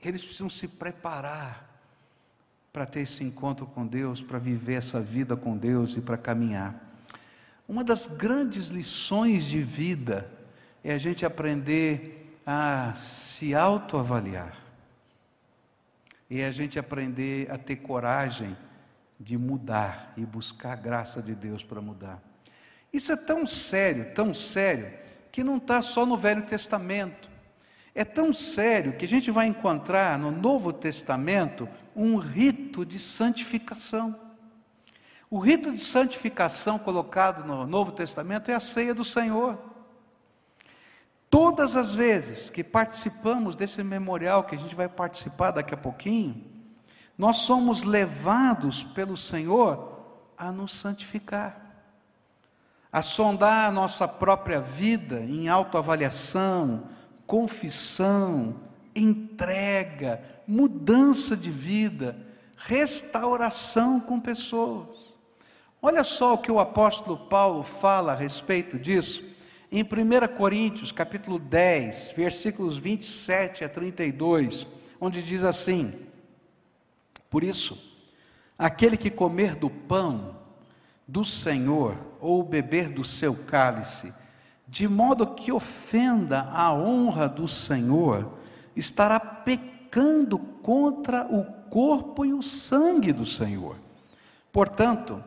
Eles 0.04 0.22
precisam 0.22 0.50
se 0.50 0.68
preparar 0.68 1.66
para 2.74 2.86
ter 2.86 3.00
esse 3.00 3.24
encontro 3.24 3.66
com 3.66 3.88
Deus, 3.88 4.22
para 4.22 4.38
viver 4.38 4.74
essa 4.74 5.00
vida 5.00 5.38
com 5.38 5.56
Deus 5.56 5.96
e 5.96 6.02
para 6.02 6.18
caminhar. 6.18 6.76
Uma 7.70 7.86
das 7.86 8.06
grandes 8.06 8.68
lições 8.68 9.46
de 9.46 9.62
vida 9.62 10.30
é 10.84 10.94
a 10.94 10.98
gente 10.98 11.26
aprender 11.26 12.38
a 12.46 12.94
se 12.96 13.56
autoavaliar. 13.56 14.65
E 16.30 16.44
a 16.44 16.52
gente 16.52 16.80
aprender 16.80 17.50
a 17.52 17.58
ter 17.58 17.78
coragem 17.78 18.58
de 19.20 19.38
mudar 19.38 20.14
e 20.18 20.26
buscar 20.26 20.74
a 20.74 20.76
graça 20.76 21.22
de 21.22 21.36
Deus 21.36 21.64
para 21.64 21.82
mudar. 21.82 22.22
Isso 22.92 23.12
é 23.12 23.16
tão 23.16 23.46
sério, 23.46 24.14
tão 24.14 24.34
sério, 24.34 24.92
que 25.32 25.44
não 25.44 25.58
está 25.58 25.82
só 25.82 26.06
no 26.06 26.18
Velho 26.18 26.44
Testamento. 26.44 27.30
É 27.94 28.04
tão 28.04 28.34
sério 28.34 28.94
que 28.94 29.06
a 29.06 29.08
gente 29.08 29.32
vai 29.32 29.48
encontrar 29.48 30.18
no 30.18 30.32
Novo 30.32 30.74
Testamento 30.74 31.68
um 31.96 32.18
rito 32.18 32.86
de 32.86 33.00
santificação. 33.00 34.20
O 35.30 35.40
rito 35.40 35.72
de 35.72 35.82
santificação 35.82 36.78
colocado 36.78 37.46
no 37.46 37.66
Novo 37.66 37.92
Testamento 37.92 38.50
é 38.50 38.54
a 38.54 38.60
ceia 38.60 38.94
do 38.94 39.06
Senhor. 39.06 39.75
Todas 41.36 41.76
as 41.76 41.94
vezes 41.94 42.50
que 42.50 42.64
participamos 42.64 43.58
desse 43.58 43.84
memorial 43.84 44.46
que 44.46 44.56
a 44.56 44.58
gente 44.58 44.74
vai 44.74 44.88
participar 44.88 45.52
daqui 45.52 45.74
a 45.74 45.78
pouquinho, 45.78 46.42
nós 47.18 47.40
somos 47.40 47.84
levados 47.84 48.86
pelo 48.86 49.18
Senhor 49.18 50.00
a 50.38 50.50
nos 50.50 50.72
santificar, 50.72 51.60
a 52.90 53.02
sondar 53.02 53.68
a 53.68 53.72
nossa 53.72 54.08
própria 54.08 54.62
vida 54.62 55.20
em 55.20 55.50
autoavaliação, 55.50 56.88
confissão, 57.28 58.56
entrega, 58.96 60.24
mudança 60.48 61.36
de 61.36 61.52
vida, 61.52 62.16
restauração 62.56 64.00
com 64.00 64.22
pessoas. 64.22 65.14
Olha 65.82 66.06
só 66.06 66.36
o 66.36 66.38
que 66.38 66.50
o 66.50 66.62
apóstolo 66.62 67.28
Paulo 67.28 67.62
fala 67.62 68.14
a 68.14 68.16
respeito 68.16 68.80
disso 68.80 69.35
em 69.72 69.84
1 69.84 70.38
Coríntios, 70.38 70.92
capítulo 70.92 71.40
10, 71.40 72.14
versículos 72.16 72.78
27 72.78 73.64
a 73.64 73.70
32, 73.70 74.68
onde 75.00 75.24
diz 75.24 75.44
assim: 75.44 75.94
Por 77.30 77.44
isso, 77.44 77.98
aquele 78.58 78.98
que 78.98 79.10
comer 79.10 79.56
do 79.56 79.70
pão 79.70 80.36
do 81.08 81.24
Senhor 81.24 81.98
ou 82.20 82.44
beber 82.44 82.90
do 82.90 83.04
seu 83.04 83.36
cálice, 83.36 84.14
de 84.68 84.88
modo 84.88 85.36
que 85.36 85.52
ofenda 85.52 86.42
a 86.52 86.74
honra 86.74 87.28
do 87.28 87.48
Senhor, 87.48 88.34
estará 88.76 89.20
pecando 89.20 90.38
contra 90.38 91.26
o 91.26 91.44
corpo 91.70 92.26
e 92.26 92.34
o 92.34 92.42
sangue 92.42 93.14
do 93.14 93.26
Senhor. 93.26 93.78
Portanto, 94.52 95.24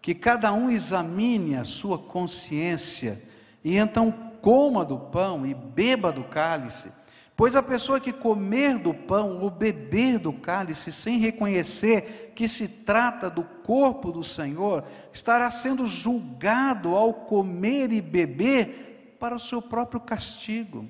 que 0.00 0.14
cada 0.14 0.52
um 0.52 0.70
examine 0.70 1.56
a 1.56 1.64
sua 1.64 1.98
consciência 1.98 3.22
e 3.64 3.76
então 3.76 4.12
coma 4.40 4.84
do 4.84 4.98
pão 4.98 5.44
e 5.46 5.54
beba 5.54 6.12
do 6.12 6.24
cálice, 6.24 6.90
pois 7.36 7.54
a 7.54 7.62
pessoa 7.62 8.00
que 8.00 8.12
comer 8.12 8.78
do 8.78 8.92
pão 8.92 9.40
ou 9.40 9.50
beber 9.50 10.18
do 10.18 10.32
cálice 10.32 10.90
sem 10.90 11.18
reconhecer 11.18 12.32
que 12.34 12.48
se 12.48 12.84
trata 12.84 13.28
do 13.28 13.44
corpo 13.44 14.10
do 14.10 14.24
Senhor, 14.24 14.84
estará 15.12 15.50
sendo 15.50 15.86
julgado 15.86 16.96
ao 16.96 17.12
comer 17.12 17.92
e 17.92 18.00
beber 18.00 19.16
para 19.20 19.34
o 19.36 19.40
seu 19.40 19.60
próprio 19.60 20.00
castigo. 20.00 20.88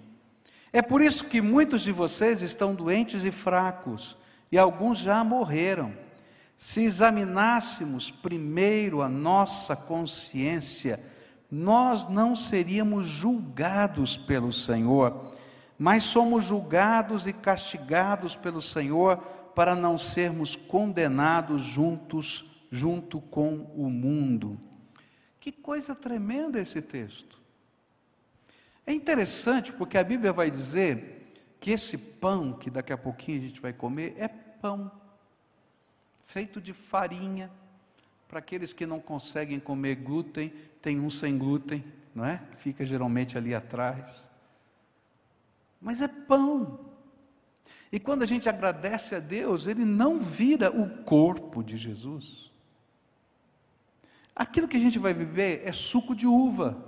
É 0.73 0.83
por 0.83 1.03
isso 1.03 1.25
que 1.25 1.41
muitos 1.41 1.83
de 1.83 1.93
vocês 1.93 2.43
estão 2.43 2.75
doentes 2.75 3.25
e 3.25 3.31
fracos, 3.31 4.17
e 4.53 4.59
alguns 4.59 4.99
já 4.99 5.25
morreram. 5.25 5.93
Se 6.57 6.83
examinássemos 6.83 8.11
primeiro 8.11 9.01
a 9.01 9.09
nossa 9.09 9.77
consciência, 9.77 11.01
nós 11.51 12.09
não 12.09 12.37
seríamos 12.37 13.07
julgados 13.07 14.17
pelo 14.17 14.53
Senhor, 14.53 15.33
mas 15.79 16.05
somos 16.05 16.45
julgados 16.45 17.27
e 17.27 17.33
castigados 17.33 18.37
pelo 18.37 18.61
Senhor 18.61 19.19
para 19.55 19.75
não 19.75 19.97
sermos 19.97 20.55
condenados 20.55 21.63
juntos, 21.63 22.67
junto 22.71 23.21
com 23.21 23.73
o 23.75 23.89
mundo. 23.89 24.61
Que 25.41 25.51
coisa 25.51 25.95
tremenda 25.95 26.61
esse 26.61 26.83
texto. 26.83 27.41
É 28.87 28.93
interessante 28.93 29.73
porque 29.73 29.99
a 29.99 30.05
Bíblia 30.05 30.33
vai 30.33 30.51
dizer 30.51 31.33
que 31.61 31.71
esse 31.71 31.97
pão 31.97 32.53
que 32.53 32.71
daqui 32.71 32.93
a 32.93 32.99
pouquinho 32.99 33.39
a 33.39 33.49
gente 33.49 33.61
vai 33.61 33.73
comer 33.73 34.15
é 34.17 34.29
pão 34.29 34.91
feito 36.21 36.61
de 36.61 36.73
farinha. 36.73 37.51
Para 38.29 38.41
aqueles 38.41 38.75
que 38.75 38.85
não 38.85 39.01
conseguem 39.01 39.59
comer 39.59 39.97
glúten, 39.97 40.53
tem 40.83 41.01
um 41.01 41.11
sem 41.11 41.39
glúten, 41.39 41.83
não 42.15 42.25
é? 42.25 42.43
Fica 42.59 42.85
geralmente 42.85 43.39
ali 43.39 43.55
atrás. 43.55 44.29
Mas 45.81 46.03
é 46.03 46.09
pão. 46.09 46.79
E 47.91 47.99
quando 47.99 48.23
a 48.23 48.27
gente 48.27 48.49
agradece 48.49 49.15
a 49.15 49.19
Deus, 49.19 49.67
ele 49.67 49.85
não 49.85 50.19
vira 50.19 50.71
o 50.71 51.03
corpo 51.05 51.63
de 51.63 51.77
Jesus. 51.77 52.53
Aquilo 54.37 54.69
que 54.69 54.77
a 54.77 54.81
gente 54.81 54.99
vai 54.99 55.15
beber 55.15 55.63
é 55.65 55.73
suco 55.73 56.15
de 56.15 56.27
uva. 56.27 56.87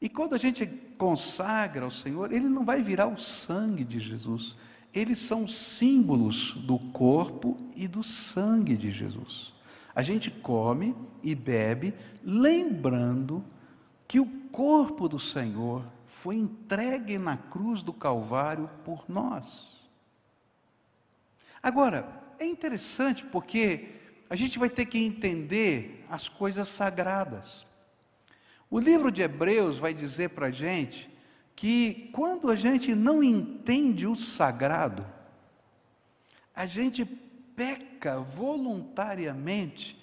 E 0.00 0.08
quando 0.08 0.34
a 0.34 0.38
gente 0.38 0.66
consagra 0.98 1.84
ao 1.84 1.90
Senhor, 1.90 2.32
ele 2.32 2.48
não 2.48 2.64
vai 2.64 2.82
virar 2.82 3.06
o 3.06 3.16
sangue 3.16 3.84
de 3.84 3.98
Jesus. 3.98 4.56
Eles 4.94 5.18
são 5.18 5.48
símbolos 5.48 6.52
do 6.54 6.78
corpo 6.78 7.56
e 7.74 7.88
do 7.88 8.02
sangue 8.02 8.76
de 8.76 8.90
Jesus. 8.90 9.54
A 9.94 10.02
gente 10.02 10.30
come 10.30 10.94
e 11.22 11.34
bebe, 11.34 11.94
lembrando 12.22 13.44
que 14.06 14.20
o 14.20 14.26
corpo 14.50 15.08
do 15.08 15.18
Senhor 15.18 15.84
foi 16.06 16.36
entregue 16.36 17.18
na 17.18 17.36
cruz 17.36 17.82
do 17.82 17.92
Calvário 17.92 18.68
por 18.84 19.04
nós. 19.08 19.80
Agora, 21.62 22.22
é 22.38 22.44
interessante 22.44 23.24
porque 23.24 23.88
a 24.28 24.36
gente 24.36 24.58
vai 24.58 24.68
ter 24.68 24.86
que 24.86 24.98
entender 24.98 26.04
as 26.08 26.28
coisas 26.28 26.68
sagradas. 26.68 27.66
O 28.70 28.80
livro 28.80 29.12
de 29.12 29.22
Hebreus 29.22 29.78
vai 29.78 29.92
dizer 29.92 30.30
para 30.30 30.46
a 30.46 30.50
gente 30.50 31.11
que 31.54 32.10
quando 32.12 32.50
a 32.50 32.56
gente 32.56 32.94
não 32.94 33.22
entende 33.22 34.06
o 34.06 34.14
sagrado, 34.14 35.06
a 36.54 36.66
gente 36.66 37.04
peca 37.04 38.18
voluntariamente 38.18 39.98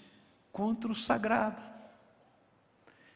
contra 0.52 0.92
o 0.92 0.96
sagrado. 0.96 1.62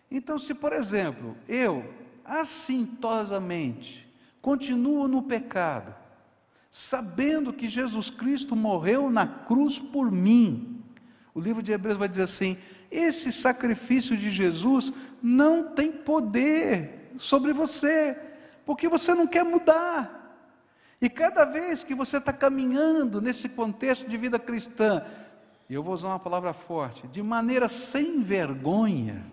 Então, 0.09 0.37
se 0.37 0.53
por 0.53 0.73
exemplo, 0.73 1.35
eu 1.47 1.93
assintosamente 2.23 4.07
continuo 4.41 5.07
no 5.07 5.23
pecado, 5.23 5.95
sabendo 6.69 7.53
que 7.53 7.67
Jesus 7.67 8.09
Cristo 8.09 8.55
morreu 8.55 9.09
na 9.09 9.25
cruz 9.25 9.79
por 9.79 10.11
mim, 10.11 10.83
o 11.33 11.39
livro 11.39 11.63
de 11.63 11.71
Hebreus 11.71 11.97
vai 11.97 12.07
dizer 12.07 12.23
assim: 12.23 12.57
esse 12.91 13.31
sacrifício 13.31 14.15
de 14.15 14.29
Jesus 14.29 14.93
não 15.21 15.73
tem 15.73 15.91
poder 15.91 17.02
sobre 17.17 17.53
você, 17.53 18.17
porque 18.65 18.87
você 18.87 19.13
não 19.13 19.27
quer 19.27 19.43
mudar. 19.43 20.21
E 21.01 21.09
cada 21.09 21.43
vez 21.43 21.83
que 21.83 21.93
você 21.93 22.17
está 22.17 22.31
caminhando 22.31 23.21
nesse 23.21 23.49
contexto 23.49 24.07
de 24.07 24.17
vida 24.17 24.39
cristã, 24.39 25.05
eu 25.69 25.83
vou 25.83 25.93
usar 25.93 26.09
uma 26.09 26.19
palavra 26.19 26.53
forte, 26.53 27.07
de 27.07 27.21
maneira 27.21 27.67
sem 27.67 28.21
vergonha, 28.21 29.25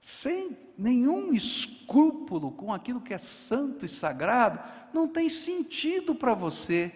sem 0.00 0.56
nenhum 0.76 1.32
escrúpulo 1.32 2.50
com 2.50 2.72
aquilo 2.72 3.00
que 3.00 3.14
é 3.14 3.18
santo 3.18 3.86
e 3.86 3.88
sagrado, 3.88 4.60
não 4.92 5.08
tem 5.08 5.28
sentido 5.28 6.14
para 6.14 6.34
você. 6.34 6.92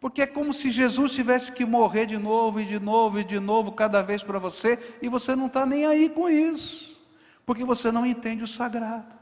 Porque 0.00 0.22
é 0.22 0.26
como 0.26 0.52
se 0.52 0.70
Jesus 0.70 1.12
tivesse 1.12 1.50
que 1.50 1.64
morrer 1.64 2.06
de 2.06 2.16
novo 2.16 2.60
e 2.60 2.64
de 2.64 2.78
novo 2.78 3.18
e 3.18 3.24
de 3.24 3.40
novo 3.40 3.72
cada 3.72 4.02
vez 4.02 4.22
para 4.22 4.38
você, 4.38 4.78
e 5.02 5.08
você 5.08 5.34
não 5.34 5.46
está 5.46 5.66
nem 5.66 5.86
aí 5.86 6.08
com 6.08 6.28
isso, 6.28 6.97
porque 7.48 7.64
você 7.64 7.90
não 7.90 8.04
entende 8.04 8.42
o 8.42 8.46
sagrado. 8.46 9.16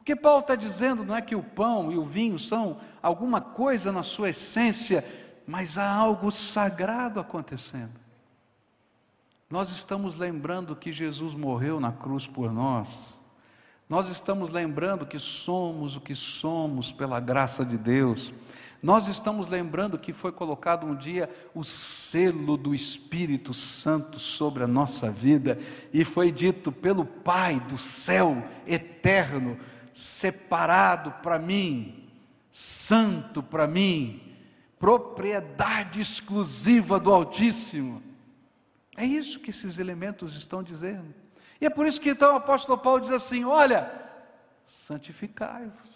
O 0.00 0.02
que 0.02 0.16
Paulo 0.16 0.40
está 0.40 0.54
dizendo 0.54 1.04
não 1.04 1.14
é 1.14 1.20
que 1.20 1.36
o 1.36 1.42
pão 1.42 1.92
e 1.92 1.98
o 1.98 2.02
vinho 2.06 2.38
são 2.38 2.80
alguma 3.02 3.38
coisa 3.38 3.92
na 3.92 4.02
sua 4.02 4.30
essência, 4.30 5.04
mas 5.46 5.76
há 5.76 5.86
algo 5.86 6.30
sagrado 6.30 7.20
acontecendo. 7.20 8.00
Nós 9.50 9.68
estamos 9.68 10.16
lembrando 10.16 10.74
que 10.74 10.90
Jesus 10.90 11.34
morreu 11.34 11.78
na 11.78 11.92
cruz 11.92 12.26
por 12.26 12.50
nós, 12.50 13.18
nós 13.90 14.08
estamos 14.08 14.50
lembrando 14.50 15.04
que 15.04 15.18
somos 15.18 15.96
o 15.96 16.00
que 16.00 16.14
somos 16.14 16.92
pela 16.92 17.18
graça 17.18 17.64
de 17.64 17.76
Deus. 17.76 18.32
Nós 18.80 19.08
estamos 19.08 19.48
lembrando 19.48 19.98
que 19.98 20.12
foi 20.12 20.30
colocado 20.30 20.86
um 20.86 20.94
dia 20.94 21.28
o 21.52 21.64
selo 21.64 22.56
do 22.56 22.72
Espírito 22.72 23.52
Santo 23.52 24.20
sobre 24.20 24.62
a 24.62 24.68
nossa 24.68 25.10
vida 25.10 25.58
e 25.92 26.04
foi 26.04 26.30
dito 26.30 26.70
pelo 26.70 27.04
Pai 27.04 27.58
do 27.68 27.76
céu 27.76 28.40
eterno, 28.64 29.58
separado 29.92 31.10
para 31.20 31.36
mim, 31.36 32.08
santo 32.48 33.42
para 33.42 33.66
mim, 33.66 34.22
propriedade 34.78 36.00
exclusiva 36.00 37.00
do 37.00 37.12
Altíssimo. 37.12 38.00
É 38.96 39.04
isso 39.04 39.40
que 39.40 39.50
esses 39.50 39.80
elementos 39.80 40.36
estão 40.36 40.62
dizendo. 40.62 41.19
E 41.60 41.66
é 41.66 41.70
por 41.70 41.86
isso 41.86 42.00
que 42.00 42.10
então 42.10 42.34
o 42.34 42.36
apóstolo 42.36 42.78
Paulo 42.78 43.00
diz 43.00 43.10
assim: 43.10 43.44
olha, 43.44 43.90
santificai-vos 44.64 45.90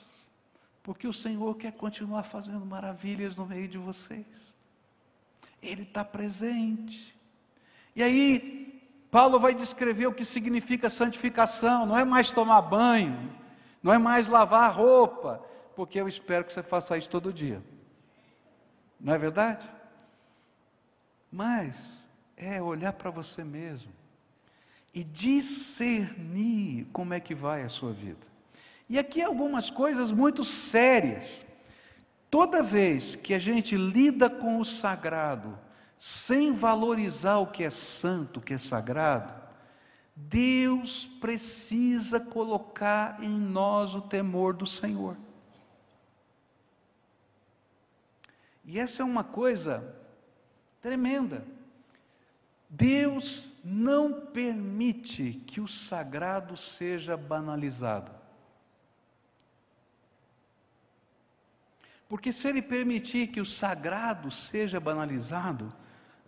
porque 0.84 1.08
o 1.08 1.14
Senhor 1.14 1.56
quer 1.56 1.72
continuar 1.72 2.24
fazendo 2.24 2.64
maravilhas 2.66 3.34
no 3.34 3.46
meio 3.46 3.66
de 3.66 3.78
vocês. 3.78 4.54
Ele 5.62 5.82
está 5.82 6.04
presente. 6.04 7.18
E 7.96 8.02
aí, 8.02 8.82
Paulo 9.10 9.40
vai 9.40 9.54
descrever 9.54 10.06
o 10.06 10.12
que 10.12 10.26
significa 10.26 10.90
santificação: 10.90 11.86
não 11.86 11.98
é 11.98 12.04
mais 12.04 12.30
tomar 12.30 12.60
banho, 12.60 13.34
não 13.82 13.94
é 13.94 13.96
mais 13.96 14.28
lavar 14.28 14.76
roupa, 14.76 15.42
porque 15.74 15.98
eu 15.98 16.06
espero 16.06 16.44
que 16.44 16.52
você 16.52 16.62
faça 16.62 16.98
isso 16.98 17.08
todo 17.08 17.32
dia. 17.32 17.62
Não 19.00 19.14
é 19.14 19.18
verdade? 19.18 19.66
Mas 21.32 22.04
é 22.36 22.60
olhar 22.60 22.92
para 22.92 23.10
você 23.10 23.42
mesmo 23.42 23.90
e 24.94 25.02
discernir 25.02 26.86
como 26.92 27.12
é 27.12 27.20
que 27.20 27.34
vai 27.34 27.62
a 27.62 27.68
sua 27.68 27.92
vida. 27.92 28.26
E 28.88 28.98
aqui 28.98 29.22
algumas 29.22 29.70
coisas 29.70 30.12
muito 30.12 30.44
sérias. 30.44 31.44
Toda 32.30 32.62
vez 32.62 33.16
que 33.16 33.34
a 33.34 33.38
gente 33.38 33.76
lida 33.76 34.30
com 34.30 34.60
o 34.60 34.64
sagrado, 34.64 35.58
sem 35.98 36.52
valorizar 36.52 37.38
o 37.38 37.46
que 37.46 37.64
é 37.64 37.70
santo, 37.70 38.38
o 38.38 38.42
que 38.42 38.54
é 38.54 38.58
sagrado, 38.58 39.32
Deus 40.14 41.06
precisa 41.20 42.20
colocar 42.20 43.22
em 43.22 43.30
nós 43.30 43.94
o 43.94 44.00
temor 44.00 44.54
do 44.54 44.66
Senhor. 44.66 45.16
E 48.64 48.78
essa 48.78 49.02
é 49.02 49.04
uma 49.04 49.24
coisa 49.24 49.96
tremenda. 50.80 51.44
Deus 52.76 53.46
não 53.64 54.12
permite 54.12 55.42
que 55.46 55.60
o 55.60 55.68
sagrado 55.68 56.56
seja 56.56 57.16
banalizado. 57.16 58.10
Porque 62.08 62.32
se 62.32 62.48
ele 62.48 62.60
permitir 62.60 63.28
que 63.28 63.40
o 63.40 63.46
sagrado 63.46 64.30
seja 64.30 64.80
banalizado, 64.80 65.72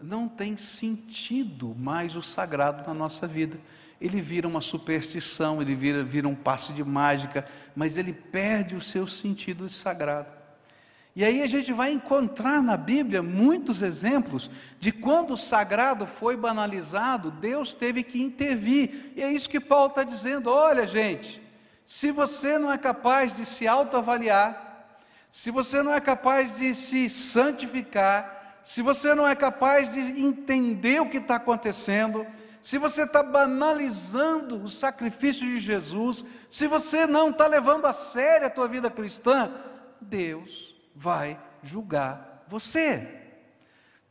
não 0.00 0.28
tem 0.28 0.56
sentido 0.56 1.74
mais 1.74 2.14
o 2.14 2.22
sagrado 2.22 2.86
na 2.86 2.94
nossa 2.94 3.26
vida. 3.26 3.58
Ele 4.00 4.20
vira 4.20 4.46
uma 4.46 4.60
superstição, 4.60 5.60
ele 5.60 5.74
vira, 5.74 6.04
vira 6.04 6.28
um 6.28 6.34
passe 6.34 6.72
de 6.72 6.84
mágica, 6.84 7.44
mas 7.74 7.96
ele 7.96 8.12
perde 8.12 8.76
o 8.76 8.80
seu 8.80 9.06
sentido 9.06 9.66
de 9.66 9.72
sagrado. 9.72 10.35
E 11.16 11.24
aí 11.24 11.40
a 11.40 11.46
gente 11.46 11.72
vai 11.72 11.92
encontrar 11.92 12.62
na 12.62 12.76
Bíblia 12.76 13.22
muitos 13.22 13.82
exemplos 13.82 14.50
de 14.78 14.92
quando 14.92 15.32
o 15.32 15.36
sagrado 15.36 16.06
foi 16.06 16.36
banalizado, 16.36 17.30
Deus 17.30 17.72
teve 17.72 18.02
que 18.02 18.20
intervir. 18.20 19.14
E 19.16 19.22
é 19.22 19.32
isso 19.32 19.48
que 19.48 19.58
Paulo 19.58 19.88
está 19.88 20.04
dizendo: 20.04 20.50
olha, 20.50 20.86
gente, 20.86 21.42
se 21.86 22.10
você 22.10 22.58
não 22.58 22.70
é 22.70 22.76
capaz 22.76 23.34
de 23.34 23.46
se 23.46 23.66
autoavaliar, 23.66 24.98
se 25.30 25.50
você 25.50 25.82
não 25.82 25.94
é 25.94 26.02
capaz 26.02 26.54
de 26.54 26.74
se 26.74 27.08
santificar, 27.08 28.58
se 28.62 28.82
você 28.82 29.14
não 29.14 29.26
é 29.26 29.34
capaz 29.34 29.90
de 29.90 30.00
entender 30.20 31.00
o 31.00 31.08
que 31.08 31.16
está 31.16 31.36
acontecendo, 31.36 32.26
se 32.60 32.76
você 32.76 33.04
está 33.04 33.22
banalizando 33.22 34.62
o 34.62 34.68
sacrifício 34.68 35.46
de 35.46 35.60
Jesus, 35.60 36.26
se 36.50 36.66
você 36.66 37.06
não 37.06 37.30
está 37.30 37.46
levando 37.46 37.86
a 37.86 37.94
sério 37.94 38.48
a 38.48 38.50
tua 38.50 38.68
vida 38.68 38.90
cristã, 38.90 39.50
Deus 39.98 40.75
vai 40.96 41.38
julgar 41.62 42.44
você. 42.48 43.22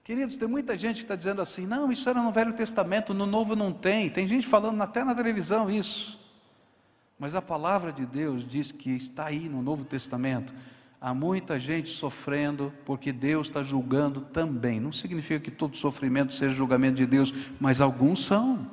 Queridos, 0.04 0.38
tem 0.38 0.48
muita 0.48 0.78
gente 0.78 0.98
que 0.98 1.02
está 1.02 1.16
dizendo 1.16 1.42
assim: 1.42 1.66
não, 1.66 1.92
isso 1.92 2.08
era 2.08 2.22
no 2.22 2.32
Velho 2.32 2.54
Testamento, 2.54 3.14
no 3.14 3.26
Novo 3.26 3.56
não 3.56 3.74
tem. 3.74 4.10
Tem 4.10 4.28
gente 4.28 4.46
falando 4.46 4.80
até 4.82 5.04
na 5.04 5.16
televisão 5.16 5.70
isso. 5.70 6.24
Mas 7.18 7.34
a 7.34 7.42
palavra 7.42 7.92
de 7.92 8.06
Deus 8.06 8.48
diz 8.48 8.72
que 8.72 8.92
está 8.92 9.26
aí 9.26 9.50
no 9.50 9.64
Novo 9.64 9.84
Testamento. 9.84 10.54
Há 11.02 11.14
muita 11.14 11.60
gente 11.60 11.90
sofrendo 11.90 12.74
porque 12.86 13.12
Deus 13.12 13.48
está 13.48 13.64
julgando 13.64 14.22
também. 14.22 14.80
Não 14.80 14.92
significa 14.92 15.40
que 15.40 15.52
todo 15.52 15.76
sofrimento 15.76 16.34
seja 16.34 16.54
julgamento 16.54 16.98
de 16.98 17.06
Deus, 17.06 17.34
mas 17.60 17.82
alguns 17.82 18.26
são. 18.26 18.70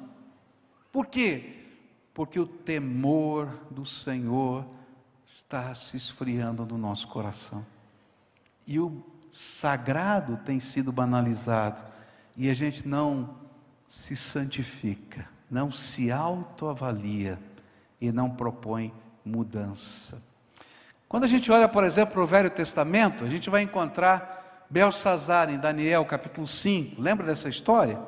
Por 0.91 1.07
quê? 1.07 1.57
Porque 2.13 2.39
o 2.39 2.47
temor 2.47 3.49
do 3.71 3.85
Senhor 3.87 4.67
está 5.27 5.75
se 5.75 5.97
esfriando 5.97 6.67
no 6.67 6.77
nosso 6.77 7.09
coração. 7.09 7.65
E 8.67 8.79
o 8.79 9.03
sagrado 9.33 10.39
tem 10.45 10.61
sido 10.61 10.93
banalizado 10.93 11.83
e 12.37 12.51
a 12.51 12.55
gente 12.55 12.87
não 12.87 13.37
se 13.89 14.17
santifica, 14.17 15.29
não 15.51 15.71
se 15.71 16.11
autoavalia 16.11 17.39
e 18.01 18.11
não 18.11 18.31
propõe 18.31 18.93
mudança. 19.25 20.23
Quando 21.09 21.25
a 21.25 21.29
gente 21.29 21.53
olha, 21.53 21.69
por 21.69 21.85
exemplo, 21.85 22.15
para 22.15 22.23
o 22.23 22.27
Velho 22.27 22.51
Testamento, 22.51 23.25
a 23.25 23.29
gente 23.29 23.51
vai 23.51 23.63
encontrar 23.63 24.67
Belsazar 24.71 25.51
em 25.51 25.59
Daniel 25.59 26.05
capítulo 26.07 26.47
5. 26.47 27.01
Lembra 27.01 27.27
dessa 27.27 27.49
história? 27.51 28.01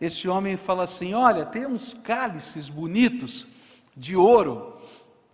Esse 0.00 0.26
homem 0.26 0.56
fala 0.56 0.84
assim: 0.84 1.12
Olha, 1.12 1.44
tem 1.44 1.66
uns 1.66 1.92
cálices 1.92 2.70
bonitos 2.70 3.46
de 3.94 4.16
ouro 4.16 4.74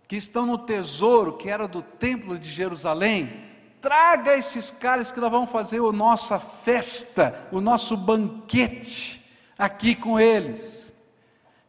que 0.09 0.17
estão 0.17 0.45
no 0.45 0.59
tesouro 0.59 1.37
que 1.37 1.49
era 1.49 1.69
do 1.69 1.83
templo 1.83 2.37
de 2.37 2.49
Jerusalém. 2.49 3.52
Traga 3.83 4.39
esses 4.39 4.71
cálices 4.71 5.13
que 5.13 5.19
nós 5.19 5.31
vamos 5.31 5.51
fazer 5.51 5.81
a 5.81 5.93
nossa 5.93 6.39
festa, 6.39 7.49
o 7.51 7.61
nosso 7.61 7.97
banquete 7.97 9.29
aqui 9.59 9.97
com 9.97 10.21
eles. 10.21 10.93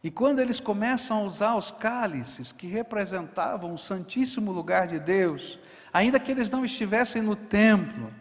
E 0.00 0.12
quando 0.12 0.38
eles 0.38 0.60
começam 0.60 1.18
a 1.18 1.22
usar 1.24 1.56
os 1.56 1.72
cálices 1.72 2.52
que 2.52 2.68
representavam 2.68 3.74
o 3.74 3.78
santíssimo 3.78 4.52
lugar 4.52 4.86
de 4.86 5.00
Deus, 5.00 5.58
ainda 5.92 6.20
que 6.20 6.30
eles 6.30 6.52
não 6.52 6.64
estivessem 6.64 7.20
no 7.20 7.34
templo, 7.34 8.12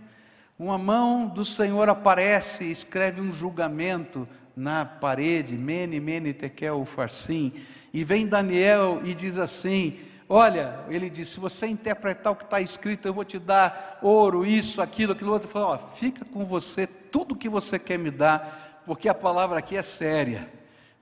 uma 0.58 0.79
mão 0.79 1.27
do 1.27 1.45
Senhor 1.45 1.88
aparece 1.88 2.63
e 2.63 2.71
escreve 2.71 3.21
um 3.21 3.32
julgamento 3.32 4.27
na 4.56 4.86
parede, 4.86 5.56
Mene, 5.56 5.99
Mene, 5.99 6.34
Tekel, 6.34 6.84
Farsim, 6.84 7.53
e 7.93 8.03
vem 8.03 8.25
Daniel 8.25 9.01
e 9.03 9.13
diz 9.13 9.38
assim: 9.38 9.99
Olha, 10.27 10.79
ele 10.89 11.09
diz: 11.09 11.29
se 11.29 11.39
você 11.39 11.67
interpretar 11.67 12.33
o 12.33 12.36
que 12.36 12.43
está 12.43 12.62
escrito, 12.62 13.07
eu 13.07 13.13
vou 13.13 13.25
te 13.25 13.39
dar 13.39 13.99
ouro, 14.01 14.45
isso, 14.45 14.81
aquilo, 14.81 15.13
aquilo 15.13 15.31
outro. 15.31 15.47
Ele 15.47 15.53
falou: 15.53 15.69
ó, 15.69 15.77
fica 15.77 16.25
com 16.25 16.45
você 16.45 16.88
tudo 16.88 17.36
que 17.36 17.49
você 17.49 17.77
quer 17.77 17.99
me 17.99 18.09
dar, 18.09 18.81
porque 18.86 19.09
a 19.09 19.13
palavra 19.13 19.59
aqui 19.59 19.75
é 19.75 19.81
séria. 19.81 20.51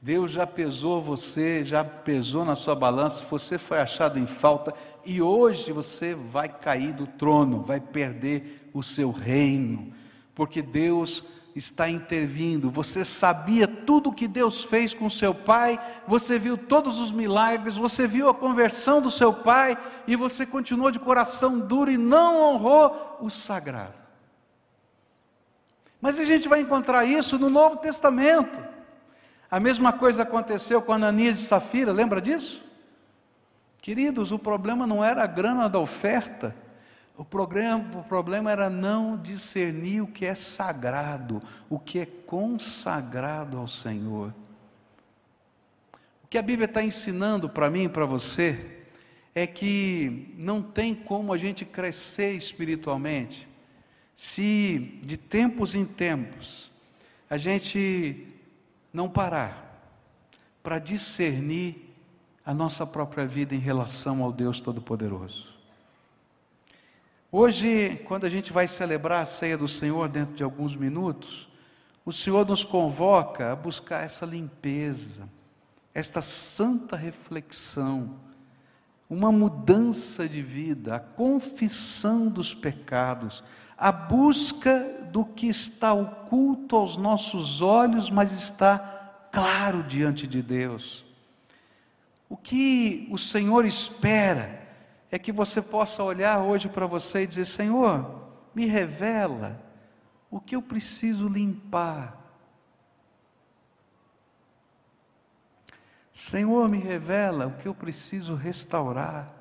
Deus 0.01 0.31
já 0.31 0.47
pesou 0.47 0.99
você, 0.99 1.63
já 1.63 1.84
pesou 1.84 2.43
na 2.43 2.55
sua 2.55 2.73
balança, 2.73 3.23
você 3.29 3.60
foi 3.60 3.79
achado 3.79 4.17
em 4.17 4.25
falta 4.25 4.73
e 5.05 5.21
hoje 5.21 5.71
você 5.71 6.15
vai 6.15 6.49
cair 6.49 6.91
do 6.91 7.05
trono, 7.05 7.62
vai 7.62 7.79
perder 7.79 8.71
o 8.73 8.81
seu 8.81 9.12
reino, 9.12 9.93
porque 10.34 10.60
Deus 10.60 11.23
está 11.55 11.89
intervindo. 11.89 12.69
Você 12.71 13.03
sabia 13.03 13.67
tudo 13.67 14.09
o 14.09 14.13
que 14.13 14.27
Deus 14.27 14.63
fez 14.63 14.93
com 14.93 15.09
seu 15.09 15.33
pai, 15.33 15.79
você 16.07 16.39
viu 16.39 16.57
todos 16.57 16.99
os 16.99 17.11
milagres, 17.11 17.77
você 17.77 18.07
viu 18.07 18.29
a 18.29 18.33
conversão 18.33 19.01
do 19.01 19.11
seu 19.11 19.33
pai 19.33 19.77
e 20.07 20.15
você 20.15 20.45
continuou 20.45 20.91
de 20.91 20.99
coração 20.99 21.59
duro 21.59 21.91
e 21.91 21.97
não 21.97 22.53
honrou 22.53 23.17
o 23.21 23.29
sagrado. 23.29 24.01
Mas 25.99 26.19
a 26.19 26.23
gente 26.23 26.49
vai 26.49 26.61
encontrar 26.61 27.05
isso 27.05 27.37
no 27.37 27.49
Novo 27.49 27.77
Testamento. 27.77 28.59
A 29.49 29.59
mesma 29.59 29.93
coisa 29.93 30.23
aconteceu 30.23 30.81
com 30.81 30.93
Ananias 30.93 31.39
e 31.39 31.45
Safira, 31.45 31.91
lembra 31.91 32.21
disso? 32.21 32.63
Queridos, 33.81 34.31
o 34.31 34.39
problema 34.39 34.87
não 34.87 35.03
era 35.03 35.23
a 35.23 35.27
grana 35.27 35.67
da 35.67 35.79
oferta, 35.79 36.55
o 37.21 37.23
problema, 37.23 37.99
o 37.99 38.03
problema 38.03 38.51
era 38.51 38.67
não 38.67 39.15
discernir 39.15 40.01
o 40.01 40.07
que 40.07 40.25
é 40.25 40.34
sagrado, 40.34 41.39
o 41.69 41.77
que 41.77 41.99
é 41.99 42.05
consagrado 42.07 43.60
ao 43.60 43.67
Senhor. 43.67 44.34
O 46.23 46.27
que 46.27 46.39
a 46.39 46.41
Bíblia 46.41 46.65
está 46.65 46.81
ensinando 46.81 47.47
para 47.47 47.69
mim 47.69 47.84
e 47.84 47.89
para 47.89 48.07
você 48.07 48.81
é 49.36 49.45
que 49.45 50.34
não 50.36 50.63
tem 50.63 50.95
como 50.95 51.31
a 51.31 51.38
gente 51.38 51.63
crescer 51.63 52.34
espiritualmente 52.34 53.47
se 54.15 54.99
de 55.03 55.15
tempos 55.15 55.75
em 55.75 55.86
tempos 55.86 56.71
a 57.29 57.38
gente 57.38 58.29
não 58.91 59.07
parar 59.07 59.95
para 60.63 60.79
discernir 60.79 61.93
a 62.43 62.51
nossa 62.51 62.84
própria 62.84 63.27
vida 63.27 63.53
em 63.53 63.60
relação 63.60 64.23
ao 64.23 64.34
Deus 64.34 64.60
Todo-Poderoso. 64.60 65.61
Hoje, 67.34 68.02
quando 68.04 68.26
a 68.26 68.30
gente 68.30 68.52
vai 68.52 68.67
celebrar 68.67 69.22
a 69.22 69.26
ceia 69.26 69.58
do 69.58 69.65
Senhor 69.65 70.10
dentro 70.10 70.34
de 70.34 70.44
alguns 70.44 70.76
minutos, 70.76 71.48
o 72.04 72.12
Senhor 72.12 72.46
nos 72.46 72.65
convoca 72.65 73.54
a 73.54 73.56
buscar 73.56 74.04
essa 74.04 74.26
limpeza, 74.26 75.30
esta 75.94 76.22
santa 76.22 76.98
reflexão, 76.98 78.15
uma 79.10 79.32
mudança 79.32 80.28
de 80.28 80.41
vida, 80.41 80.96
a 80.96 81.00
confissão 81.00 82.28
dos 82.28 82.54
pecados, 82.54 83.41
a 83.78 83.94
busca 83.94 85.08
do 85.10 85.24
que 85.24 85.48
está 85.48 85.94
oculto 85.94 86.76
aos 86.76 86.98
nossos 86.98 87.62
olhos, 87.62 88.10
mas 88.10 88.34
está 88.34 89.30
claro 89.32 89.84
diante 89.84 90.28
de 90.28 90.41
Deus. 90.41 91.06
O 92.28 92.36
que 92.36 93.08
o 93.10 93.17
Senhor 93.17 93.65
espera 93.65 94.61
é 95.12 95.19
que 95.19 95.32
você 95.32 95.62
possa 95.62 96.02
olhar 96.02 96.39
hoje 96.39 96.69
para 96.69 96.88
você 96.88 97.24
e 97.24 97.28
dizer: 97.28 97.45
Senhor, 97.45 98.30
me 98.56 98.65
revela 98.65 99.62
o 100.30 100.39
que 100.39 100.56
eu 100.56 100.62
preciso 100.62 101.28
limpar. 101.28 102.17
Senhor, 106.12 106.69
me 106.69 106.78
revela 106.78 107.47
o 107.47 107.58
que 107.58 107.67
eu 107.67 107.76
preciso 107.76 108.36
restaurar. 108.36 109.34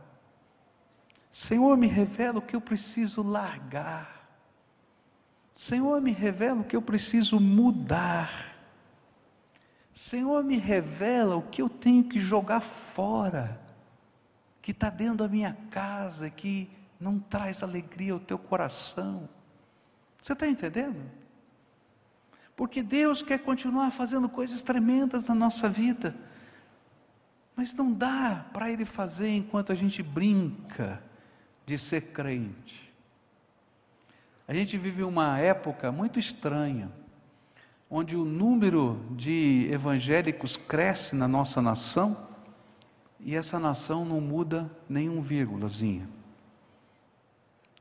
Senhor, 1.30 1.76
me 1.76 1.86
revela 1.86 2.38
o 2.38 2.42
que 2.42 2.56
eu 2.56 2.60
preciso 2.60 3.22
largar. 3.22 4.28
Senhor, 5.54 6.00
me 6.00 6.10
revela 6.10 6.62
o 6.62 6.64
que 6.64 6.74
eu 6.74 6.82
preciso 6.82 7.38
mudar. 7.38 8.56
Senhor, 9.92 10.42
me 10.42 10.56
revela 10.56 11.36
o 11.36 11.42
que 11.42 11.60
eu 11.60 11.68
tenho 11.68 12.02
que 12.02 12.18
jogar 12.18 12.60
fora, 12.60 13.60
que 14.70 14.72
está 14.72 14.88
dentro 14.88 15.16
da 15.16 15.28
minha 15.28 15.56
casa, 15.68 16.30
que 16.30 16.70
não 17.00 17.18
traz 17.18 17.60
alegria 17.60 18.12
ao 18.12 18.20
teu 18.20 18.38
coração. 18.38 19.28
Você 20.22 20.32
está 20.32 20.46
entendendo? 20.46 21.10
Porque 22.54 22.80
Deus 22.80 23.20
quer 23.20 23.40
continuar 23.40 23.90
fazendo 23.90 24.28
coisas 24.28 24.62
tremendas 24.62 25.26
na 25.26 25.34
nossa 25.34 25.68
vida, 25.68 26.14
mas 27.56 27.74
não 27.74 27.92
dá 27.92 28.46
para 28.52 28.70
Ele 28.70 28.84
fazer 28.84 29.30
enquanto 29.30 29.72
a 29.72 29.74
gente 29.74 30.04
brinca 30.04 31.02
de 31.66 31.76
ser 31.76 32.12
crente. 32.12 32.94
A 34.46 34.54
gente 34.54 34.78
vive 34.78 35.02
uma 35.02 35.36
época 35.36 35.90
muito 35.90 36.20
estranha, 36.20 36.92
onde 37.90 38.16
o 38.16 38.24
número 38.24 39.04
de 39.16 39.68
evangélicos 39.72 40.56
cresce 40.56 41.16
na 41.16 41.26
nossa 41.26 41.60
nação 41.60 42.29
e 43.22 43.34
essa 43.34 43.58
nação 43.58 44.04
não 44.04 44.20
muda 44.20 44.70
nenhum 44.88 45.20
vírgulazinha. 45.20 46.08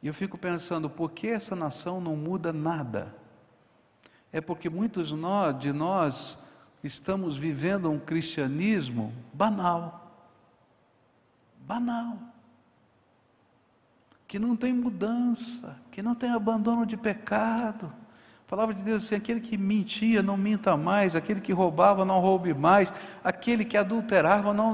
E 0.02 0.08
eu 0.08 0.14
fico 0.14 0.38
pensando, 0.38 0.90
por 0.90 1.12
que 1.12 1.28
essa 1.28 1.56
nação 1.56 2.00
não 2.00 2.16
muda 2.16 2.54
nada? 2.54 3.16
É 4.32 4.40
porque 4.40 4.70
muitos 4.70 5.14
de 5.60 5.74
nós 5.74 6.38
estamos 6.84 7.36
vivendo 7.36 7.90
um 7.90 8.00
cristianismo 8.00 9.14
banal. 9.34 10.28
Banal 11.60 12.18
que 14.30 14.38
não 14.38 14.56
tem 14.56 14.72
mudança, 14.72 15.82
que 15.92 16.04
não 16.04 16.14
tem 16.14 16.30
abandono 16.30 16.86
de 16.86 16.96
pecado. 16.96 17.92
A 18.50 18.56
palavra 18.58 18.74
de 18.74 18.82
Deus 18.82 19.06
assim: 19.06 19.14
aquele 19.14 19.40
que 19.40 19.56
mentia, 19.56 20.24
não 20.24 20.36
minta 20.36 20.76
mais, 20.76 21.16
aquele 21.16 21.40
que 21.40 21.54
roubava, 21.54 22.04
não 22.04 22.20
roube 22.20 22.52
mais, 22.52 22.92
aquele 23.24 23.64
que 23.64 23.78
adulterava, 23.78 24.52
não 24.56 24.74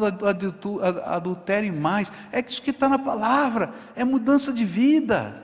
adultere 1.03 1.69
mais. 1.69 2.09
É 2.31 2.39
isso 2.39 2.61
que 2.61 2.69
está 2.69 2.88
na 2.88 2.97
palavra, 2.97 3.73
é 3.93 4.05
mudança 4.05 4.53
de 4.53 4.63
vida. 4.63 5.43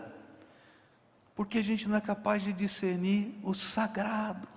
Porque 1.36 1.58
a 1.58 1.62
gente 1.62 1.90
não 1.90 1.98
é 1.98 2.00
capaz 2.00 2.42
de 2.42 2.54
discernir 2.54 3.38
o 3.44 3.54
sagrado. 3.54 4.48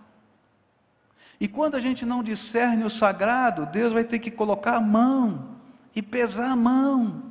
E 1.41 1.49
quando 1.49 1.75
a 1.75 1.81
gente 1.81 2.07
não 2.07 2.23
discerne 2.23 2.85
o 2.85 2.91
sagrado, 2.91 3.67
Deus 3.67 3.93
vai 3.93 4.05
ter 4.05 4.21
que 4.21 4.31
colocar 4.31 4.77
a 4.77 4.81
mão 4.81 5.57
e 5.97 6.01
pesar 6.01 6.53
a 6.53 6.57
mão. 6.57 7.25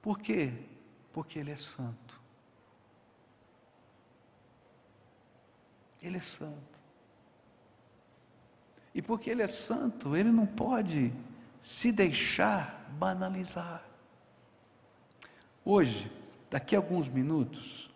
Por 0.00 0.20
quê? 0.20 0.52
Porque 1.12 1.40
Ele 1.40 1.50
é 1.50 1.56
santo. 1.56 2.11
Ele 6.02 6.18
é 6.18 6.20
santo. 6.20 6.80
E 8.94 9.00
porque 9.00 9.30
Ele 9.30 9.42
é 9.42 9.46
santo, 9.46 10.16
Ele 10.16 10.30
não 10.30 10.46
pode 10.46 11.12
se 11.60 11.92
deixar 11.92 12.90
banalizar. 12.98 13.82
Hoje, 15.64 16.10
daqui 16.50 16.74
a 16.74 16.78
alguns 16.78 17.08
minutos, 17.08 17.90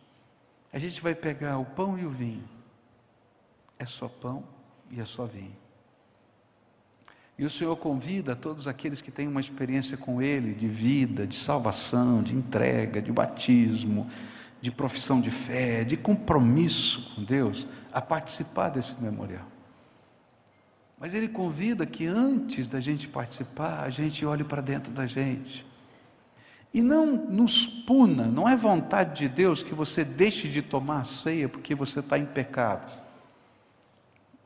a 0.73 0.79
gente 0.79 1.01
vai 1.03 1.15
pegar 1.15 1.59
o 1.59 1.65
pão 1.65 1.99
e 1.99 2.07
o 2.07 2.11
vinho. 2.11 2.49
É 3.79 3.85
só 3.85 4.09
pão 4.09 4.45
e 4.91 5.01
é 5.01 5.05
só 5.05 5.27
vinho. 5.27 5.57
E 7.39 7.45
o 7.45 7.51
Senhor 7.51 7.77
convida 7.77 8.35
todos 8.35 8.67
aqueles 8.67 9.03
que 9.03 9.11
têm 9.11 9.29
uma 9.29 9.41
experiência 9.41 9.97
com 9.97 10.23
Ele, 10.23 10.55
de 10.55 10.69
vida, 10.69 11.27
de 11.27 11.37
salvação, 11.37 12.23
de 12.23 12.35
entrega, 12.35 13.03
de 13.03 13.13
batismo, 13.13 14.09
de 14.67 14.73
profissão 14.73 15.21
de 15.21 15.31
fé, 15.31 15.85
de 15.85 15.97
compromisso 15.97 17.15
com 17.15 17.23
Deus, 17.23 17.69
a 17.93 18.01
participar 18.01 18.69
desse 18.69 19.01
memorial. 19.01 19.47
Mas 20.99 21.15
Ele 21.15 21.29
convida 21.29 21.87
que 21.87 22.05
antes 22.05 22.67
da 22.67 22.81
gente 22.81 23.07
participar, 23.07 23.85
a 23.85 23.91
gente 23.91 24.27
olhe 24.27 24.43
para 24.43 24.61
dentro 24.61 24.93
da 24.93 25.07
gente 25.07 25.65
E 26.75 26.83
não 26.83 27.07
nos 27.07 27.65
puna, 27.65 28.27
não 28.27 28.49
é 28.49 28.57
vontade 28.57 29.17
de 29.17 29.29
Deus 29.29 29.63
que 29.63 29.73
você 29.73 30.05
deixe 30.05 30.49
de 30.49 30.63
tomar 30.63 31.03
a 31.03 31.05
ceia 31.05 31.49
porque 31.49 31.73
você 31.73 32.01
está 32.01 32.19
em 32.19 32.27
pecado. 32.27 32.91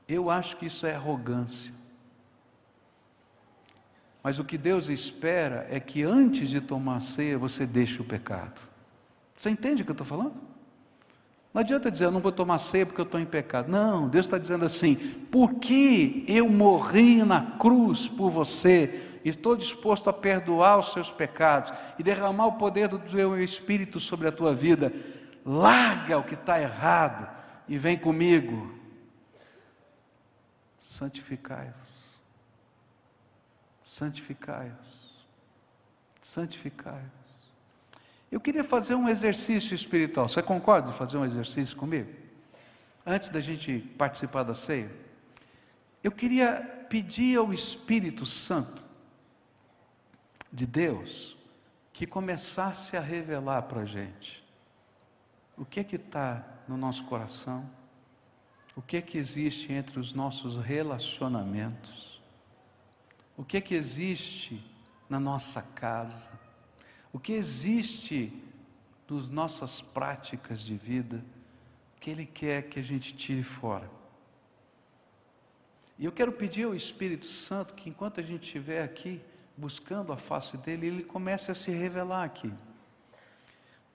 Eu 0.07 0.29
acho 0.29 0.59
que 0.59 0.67
isso 0.67 0.87
é 0.87 0.95
arrogância. 0.95 1.73
Mas 4.23 4.39
o 4.39 4.45
que 4.45 4.59
Deus 4.59 4.91
espera 4.91 5.67
é 5.71 5.81
que 5.81 6.03
antes 6.03 6.51
de 6.51 6.61
tomar 6.61 6.97
a 6.97 7.01
ceia 7.01 7.39
você 7.39 7.65
deixe 7.65 8.03
o 8.03 8.05
pecado. 8.05 8.70
Você 9.41 9.49
entende 9.49 9.81
o 9.81 9.87
que 9.87 9.91
eu 9.91 9.95
estou 9.95 10.07
falando? 10.07 10.35
Não 11.55 11.63
adianta 11.63 11.91
dizer, 11.91 12.05
eu 12.05 12.11
não 12.11 12.21
vou 12.21 12.31
tomar 12.31 12.59
ceia 12.59 12.85
porque 12.85 13.01
eu 13.01 13.07
estou 13.07 13.19
em 13.19 13.25
pecado. 13.25 13.71
Não, 13.71 14.07
Deus 14.07 14.27
está 14.27 14.37
dizendo 14.37 14.67
assim, 14.67 14.97
porque 15.33 16.27
eu 16.29 16.47
morri 16.47 17.25
na 17.25 17.57
cruz 17.57 18.07
por 18.07 18.29
você, 18.29 19.19
e 19.25 19.31
estou 19.31 19.57
disposto 19.57 20.11
a 20.11 20.13
perdoar 20.13 20.79
os 20.79 20.93
seus 20.93 21.11
pecados 21.11 21.73
e 21.99 22.03
derramar 22.03 22.49
o 22.49 22.59
poder 22.59 22.87
do 22.89 22.99
teu 22.99 23.43
Espírito 23.43 23.99
sobre 23.99 24.29
a 24.29 24.33
tua 24.33 24.55
vida. 24.55 24.93
Larga 25.43 26.19
o 26.19 26.23
que 26.23 26.35
está 26.35 26.61
errado 26.61 27.27
e 27.67 27.79
vem 27.79 27.97
comigo. 27.97 28.75
Santificai-vos. 30.79 31.75
Santificai-vos. 33.83 35.25
Santificai-vos. 36.21 37.20
Eu 38.31 38.41
queria 38.41 38.63
fazer 38.63 38.95
um 38.95 39.09
exercício 39.09 39.75
espiritual. 39.75 40.29
Você 40.29 40.43
concorda 40.43 40.93
de 40.93 40.97
fazer 40.97 41.19
um 41.19 41.25
exercício 41.25 41.77
comigo? 41.77 42.11
Antes 43.05 43.31
da 43.31 43.41
gente 43.41 43.79
participar 43.99 44.45
da 44.45 44.55
ceia. 44.55 44.91
Eu 46.03 46.13
queria 46.13 46.87
pedir 46.89 47.37
ao 47.37 47.53
Espírito 47.53 48.25
Santo 48.25 48.83
de 50.53 50.67
Deus 50.67 51.37
que 51.93 52.07
começasse 52.07 52.97
a 52.97 53.01
revelar 53.01 53.63
para 53.63 53.83
a 53.83 53.85
gente 53.85 54.45
o 55.57 55.65
que 55.65 55.81
é 55.81 55.85
que 55.85 55.97
está 55.97 56.43
no 56.67 56.77
nosso 56.77 57.05
coração, 57.05 57.69
o 58.75 58.81
que 58.81 58.97
é 58.97 59.03
que 59.03 59.19
existe 59.19 59.73
entre 59.73 59.99
os 59.99 60.15
nossos 60.15 60.57
relacionamentos, 60.57 62.23
o 63.37 63.45
que 63.45 63.59
é 63.59 63.61
que 63.61 63.75
existe 63.75 64.65
na 65.09 65.21
nossa 65.21 65.61
casa, 65.61 66.31
o 67.13 67.19
que 67.19 67.33
existe 67.33 68.33
nas 69.09 69.29
nossas 69.29 69.81
práticas 69.81 70.61
de 70.61 70.77
vida 70.77 71.25
que 71.99 72.11
Ele 72.11 72.25
quer 72.25 72.69
que 72.69 72.79
a 72.79 72.83
gente 72.83 73.15
tire 73.15 73.43
fora. 73.43 73.91
E 75.99 76.05
eu 76.05 76.13
quero 76.13 76.33
pedir 76.33 76.65
ao 76.65 76.75
Espírito 76.75 77.27
Santo 77.27 77.75
que 77.75 77.91
enquanto 77.91 78.21
a 78.21 78.23
gente 78.23 78.45
estiver 78.45 78.83
aqui, 78.83 79.21
buscando 79.55 80.13
a 80.13 80.17
face 80.17 80.57
dele, 80.57 80.87
ele 80.87 81.05
começa 81.05 81.53
a 81.53 81.55
se 81.55 81.71
revelar 81.71 82.25
aqui. 82.25 82.51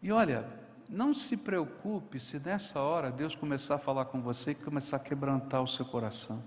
E 0.04 0.12
olha, 0.12 0.48
não 0.88 1.16
se 1.16 1.36
preocupe 1.36 2.20
se 2.20 2.38
nessa 2.38 2.80
hora 2.80 3.12
Deus 3.12 3.36
começar 3.36 3.76
a 3.76 3.80
falar 3.80 4.06
com 4.06 4.22
você 4.22 4.52
e 4.52 4.56
começar 4.56 4.98
a 4.98 5.00
quebrantar 5.00 5.64
o 5.64 5.68
seu 5.68 5.84
coração. 5.84 6.44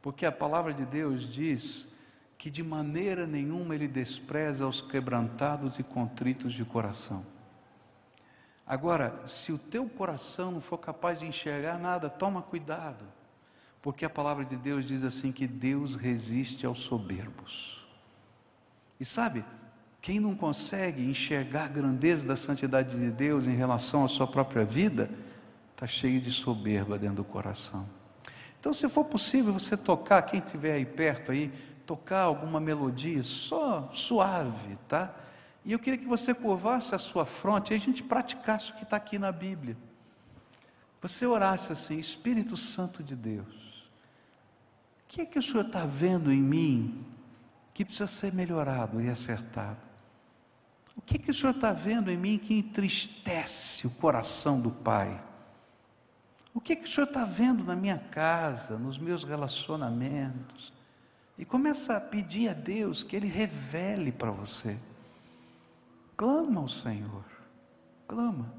Porque 0.00 0.24
a 0.24 0.30
palavra 0.30 0.72
de 0.72 0.86
Deus 0.86 1.28
diz 1.28 1.88
que 2.40 2.50
de 2.50 2.62
maneira 2.62 3.26
nenhuma 3.26 3.74
ele 3.74 3.86
despreza 3.86 4.66
os 4.66 4.80
quebrantados 4.80 5.78
e 5.78 5.82
contritos 5.82 6.54
de 6.54 6.64
coração. 6.64 7.22
Agora, 8.66 9.22
se 9.26 9.52
o 9.52 9.58
teu 9.58 9.86
coração 9.86 10.50
não 10.50 10.60
for 10.62 10.78
capaz 10.78 11.18
de 11.18 11.26
enxergar 11.26 11.78
nada, 11.78 12.08
toma 12.08 12.40
cuidado, 12.40 13.04
porque 13.82 14.06
a 14.06 14.10
palavra 14.10 14.42
de 14.42 14.56
Deus 14.56 14.86
diz 14.86 15.04
assim 15.04 15.30
que 15.30 15.46
Deus 15.46 15.96
resiste 15.96 16.64
aos 16.64 16.80
soberbos. 16.80 17.86
E 18.98 19.04
sabe, 19.04 19.44
quem 20.00 20.18
não 20.18 20.34
consegue 20.34 21.04
enxergar 21.04 21.64
a 21.64 21.68
grandeza 21.68 22.26
da 22.26 22.36
santidade 22.36 22.98
de 22.98 23.10
Deus 23.10 23.46
em 23.46 23.54
relação 23.54 24.02
à 24.02 24.08
sua 24.08 24.26
própria 24.26 24.64
vida, 24.64 25.10
está 25.72 25.86
cheio 25.86 26.18
de 26.22 26.30
soberba 26.30 26.98
dentro 26.98 27.16
do 27.16 27.24
coração. 27.24 27.86
Então, 28.58 28.72
se 28.74 28.86
for 28.90 29.04
possível 29.04 29.54
você 29.54 29.74
tocar, 29.74 30.20
quem 30.22 30.38
estiver 30.38 30.74
aí 30.74 30.84
perto 30.84 31.32
aí, 31.32 31.50
tocar 31.90 32.20
alguma 32.20 32.60
melodia 32.60 33.20
só 33.24 33.88
suave, 33.88 34.78
tá? 34.86 35.12
E 35.64 35.72
eu 35.72 35.78
queria 35.80 35.98
que 35.98 36.06
você 36.06 36.32
curvasse 36.32 36.94
a 36.94 36.98
sua 37.00 37.26
fronte 37.26 37.72
e 37.72 37.74
a 37.74 37.80
gente 37.80 38.00
praticasse 38.00 38.70
o 38.70 38.76
que 38.76 38.84
está 38.84 38.96
aqui 38.96 39.18
na 39.18 39.32
Bíblia. 39.32 39.76
Você 41.02 41.26
orasse 41.26 41.72
assim, 41.72 41.98
Espírito 41.98 42.56
Santo 42.56 43.02
de 43.02 43.16
Deus, 43.16 43.90
o 45.02 45.08
que 45.08 45.22
é 45.22 45.26
que 45.26 45.36
o 45.36 45.42
Senhor 45.42 45.66
está 45.66 45.84
vendo 45.84 46.30
em 46.30 46.40
mim 46.40 47.04
que 47.74 47.84
precisa 47.84 48.06
ser 48.06 48.32
melhorado 48.32 49.00
e 49.00 49.10
acertado. 49.10 49.80
O 50.94 51.02
que, 51.02 51.18
que 51.18 51.32
o 51.32 51.34
Senhor 51.34 51.56
está 51.56 51.72
vendo 51.72 52.08
em 52.08 52.16
mim 52.16 52.38
que 52.38 52.54
entristece 52.54 53.84
o 53.84 53.90
coração 53.90 54.60
do 54.60 54.70
Pai? 54.70 55.20
O 56.54 56.60
que, 56.60 56.76
que 56.76 56.84
o 56.84 56.88
Senhor 56.88 57.08
está 57.08 57.24
vendo 57.24 57.64
na 57.64 57.74
minha 57.74 57.98
casa, 57.98 58.78
nos 58.78 58.96
meus 58.96 59.24
relacionamentos? 59.24 60.78
E 61.40 61.44
começa 61.46 61.96
a 61.96 62.00
pedir 62.02 62.50
a 62.50 62.52
Deus 62.52 63.02
que 63.02 63.16
Ele 63.16 63.26
revele 63.26 64.12
para 64.12 64.30
você. 64.30 64.76
Clama 66.14 66.60
ao 66.60 66.68
Senhor, 66.68 67.24
clama. 68.06 68.52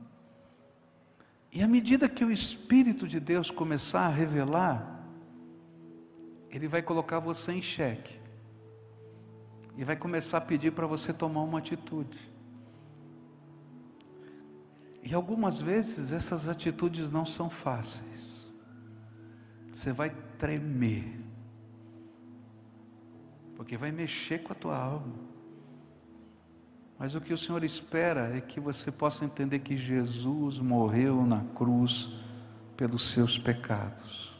E 1.51 1.61
à 1.61 1.67
medida 1.67 2.09
que 2.09 2.25
o 2.25 2.31
Espírito 2.31 3.07
de 3.07 3.19
Deus 3.19 3.51
começar 3.51 4.07
a 4.07 4.09
revelar, 4.09 5.05
Ele 6.49 6.67
vai 6.67 6.81
colocar 6.81 7.19
você 7.19 7.51
em 7.51 7.61
xeque 7.61 8.19
e 9.77 9.83
vai 9.83 9.95
começar 9.95 10.39
a 10.39 10.41
pedir 10.41 10.71
para 10.71 10.87
você 10.87 11.13
tomar 11.13 11.41
uma 11.41 11.59
atitude. 11.59 12.17
E 15.03 15.13
algumas 15.13 15.61
vezes 15.61 16.11
essas 16.11 16.49
atitudes 16.49 17.11
não 17.11 17.27
são 17.27 17.47
fáceis. 17.47 18.47
Você 19.71 19.93
vai 19.93 20.09
tremer, 20.39 21.30
porque 23.61 23.77
vai 23.77 23.91
mexer 23.91 24.39
com 24.39 24.53
a 24.53 24.55
tua 24.55 24.75
alma. 24.75 25.13
Mas 26.97 27.13
o 27.13 27.21
que 27.21 27.31
o 27.31 27.37
Senhor 27.37 27.63
espera 27.63 28.35
é 28.35 28.41
que 28.41 28.59
você 28.59 28.91
possa 28.91 29.23
entender 29.23 29.59
que 29.59 29.77
Jesus 29.77 30.57
morreu 30.57 31.23
na 31.27 31.43
cruz 31.53 32.09
pelos 32.75 33.11
seus 33.11 33.37
pecados. 33.37 34.35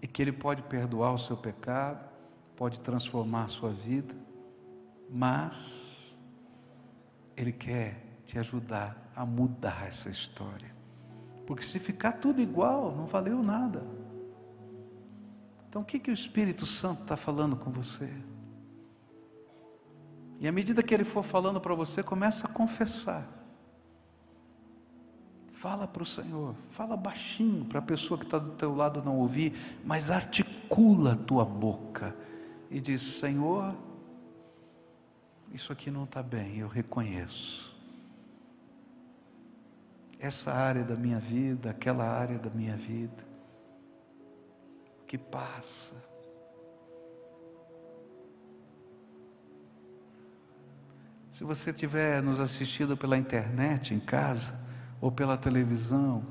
E 0.00 0.06
que 0.06 0.22
Ele 0.22 0.30
pode 0.30 0.62
perdoar 0.62 1.12
o 1.12 1.18
seu 1.18 1.36
pecado, 1.36 2.08
pode 2.54 2.78
transformar 2.78 3.46
a 3.46 3.48
sua 3.48 3.70
vida, 3.70 4.14
mas 5.10 6.14
Ele 7.36 7.50
quer 7.50 8.00
te 8.26 8.38
ajudar 8.38 9.10
a 9.16 9.26
mudar 9.26 9.88
essa 9.88 10.08
história. 10.08 10.72
Porque 11.44 11.64
se 11.64 11.80
ficar 11.80 12.12
tudo 12.12 12.40
igual, 12.40 12.94
não 12.94 13.06
valeu 13.06 13.42
nada. 13.42 14.03
Então 15.74 15.82
o 15.82 15.84
que, 15.84 15.98
que 15.98 16.08
o 16.08 16.14
Espírito 16.14 16.64
Santo 16.64 17.02
está 17.02 17.16
falando 17.16 17.56
com 17.56 17.68
você? 17.68 18.08
E 20.38 20.46
à 20.46 20.52
medida 20.52 20.84
que 20.84 20.94
ele 20.94 21.02
for 21.02 21.24
falando 21.24 21.60
para 21.60 21.74
você, 21.74 22.00
começa 22.00 22.46
a 22.46 22.48
confessar. 22.48 23.26
Fala 25.52 25.88
para 25.88 26.04
o 26.04 26.06
Senhor, 26.06 26.54
fala 26.68 26.96
baixinho 26.96 27.64
para 27.64 27.80
a 27.80 27.82
pessoa 27.82 28.16
que 28.16 28.24
está 28.24 28.38
do 28.38 28.52
teu 28.52 28.72
lado 28.72 29.02
não 29.02 29.18
ouvir, 29.18 29.52
mas 29.84 30.12
articula 30.12 31.14
a 31.14 31.16
tua 31.16 31.44
boca 31.44 32.14
e 32.70 32.78
diz: 32.78 33.02
Senhor, 33.02 33.74
isso 35.52 35.72
aqui 35.72 35.90
não 35.90 36.04
está 36.04 36.22
bem, 36.22 36.58
eu 36.58 36.68
reconheço. 36.68 37.76
Essa 40.20 40.52
área 40.52 40.84
da 40.84 40.94
minha 40.94 41.18
vida, 41.18 41.70
aquela 41.70 42.04
área 42.04 42.38
da 42.38 42.50
minha 42.50 42.76
vida, 42.76 43.33
que 45.14 45.18
passa. 45.18 45.94
Se 51.28 51.44
você 51.44 51.70
estiver 51.70 52.20
nos 52.20 52.40
assistindo 52.40 52.96
pela 52.96 53.16
internet 53.16 53.94
em 53.94 54.00
casa 54.00 54.58
ou 55.00 55.12
pela 55.12 55.36
televisão, 55.36 56.24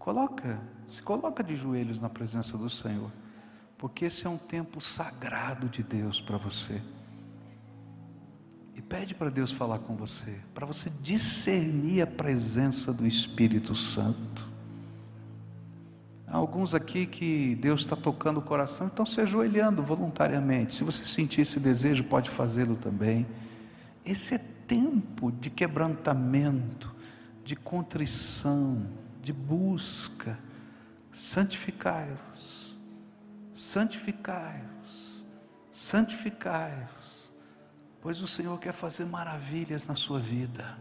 coloca, 0.00 0.60
se 0.88 1.00
coloca 1.00 1.44
de 1.44 1.54
joelhos 1.54 2.00
na 2.00 2.08
presença 2.08 2.58
do 2.58 2.68
Senhor 2.68 3.12
porque 3.78 4.06
esse 4.06 4.26
é 4.26 4.30
um 4.30 4.38
tempo 4.38 4.80
sagrado 4.80 5.68
de 5.68 5.82
Deus 5.82 6.20
para 6.20 6.36
você. 6.36 6.82
E 8.74 8.82
pede 8.82 9.14
para 9.14 9.30
Deus 9.30 9.52
falar 9.52 9.78
com 9.78 9.94
você, 9.94 10.40
para 10.52 10.66
você 10.66 10.90
discernir 11.02 12.02
a 12.02 12.06
presença 12.06 12.92
do 12.92 13.06
Espírito 13.06 13.74
Santo. 13.74 14.53
Há 16.34 16.36
alguns 16.36 16.74
aqui 16.74 17.06
que 17.06 17.54
Deus 17.54 17.82
está 17.82 17.94
tocando 17.94 18.38
o 18.38 18.42
coração, 18.42 18.88
então 18.88 19.06
se 19.06 19.20
ajoelhando 19.20 19.84
voluntariamente. 19.84 20.74
Se 20.74 20.82
você 20.82 21.04
sentir 21.04 21.42
esse 21.42 21.60
desejo, 21.60 22.02
pode 22.02 22.28
fazê-lo 22.28 22.74
também. 22.74 23.24
Esse 24.04 24.34
é 24.34 24.38
tempo 24.38 25.30
de 25.30 25.48
quebrantamento, 25.48 26.92
de 27.44 27.54
contrição, 27.54 28.86
de 29.22 29.32
busca. 29.32 30.38
Santificai-vos 31.12 32.64
santificai-vos, 33.54 35.24
santificai-vos, 35.70 37.32
pois 38.02 38.20
o 38.20 38.26
Senhor 38.26 38.58
quer 38.58 38.72
fazer 38.72 39.06
maravilhas 39.06 39.86
na 39.86 39.94
sua 39.94 40.18
vida. 40.18 40.76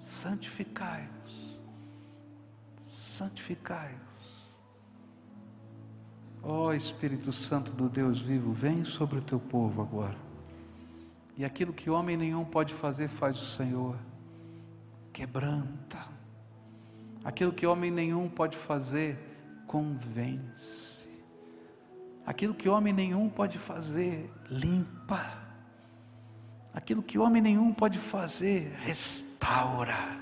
Santificai-os, 0.00 1.21
santificai-os. 3.22 4.52
Ó 6.42 6.66
oh, 6.66 6.72
Espírito 6.72 7.32
Santo 7.32 7.72
do 7.72 7.88
Deus 7.88 8.18
vivo, 8.18 8.52
vem 8.52 8.84
sobre 8.84 9.18
o 9.18 9.22
teu 9.22 9.38
povo 9.38 9.80
agora. 9.80 10.16
E 11.36 11.44
aquilo 11.44 11.72
que 11.72 11.88
homem 11.88 12.16
nenhum 12.16 12.44
pode 12.44 12.74
fazer, 12.74 13.08
faz 13.08 13.40
o 13.40 13.46
Senhor. 13.46 13.96
Quebranta. 15.12 15.98
Aquilo 17.24 17.52
que 17.52 17.66
homem 17.66 17.90
nenhum 17.90 18.28
pode 18.28 18.56
fazer, 18.56 19.16
convence. 19.66 21.08
Aquilo 22.26 22.54
que 22.54 22.68
homem 22.68 22.92
nenhum 22.92 23.28
pode 23.28 23.58
fazer, 23.58 24.30
limpa. 24.50 25.38
Aquilo 26.74 27.02
que 27.02 27.18
homem 27.18 27.40
nenhum 27.40 27.72
pode 27.72 27.98
fazer, 27.98 28.74
restaura. 28.80 30.20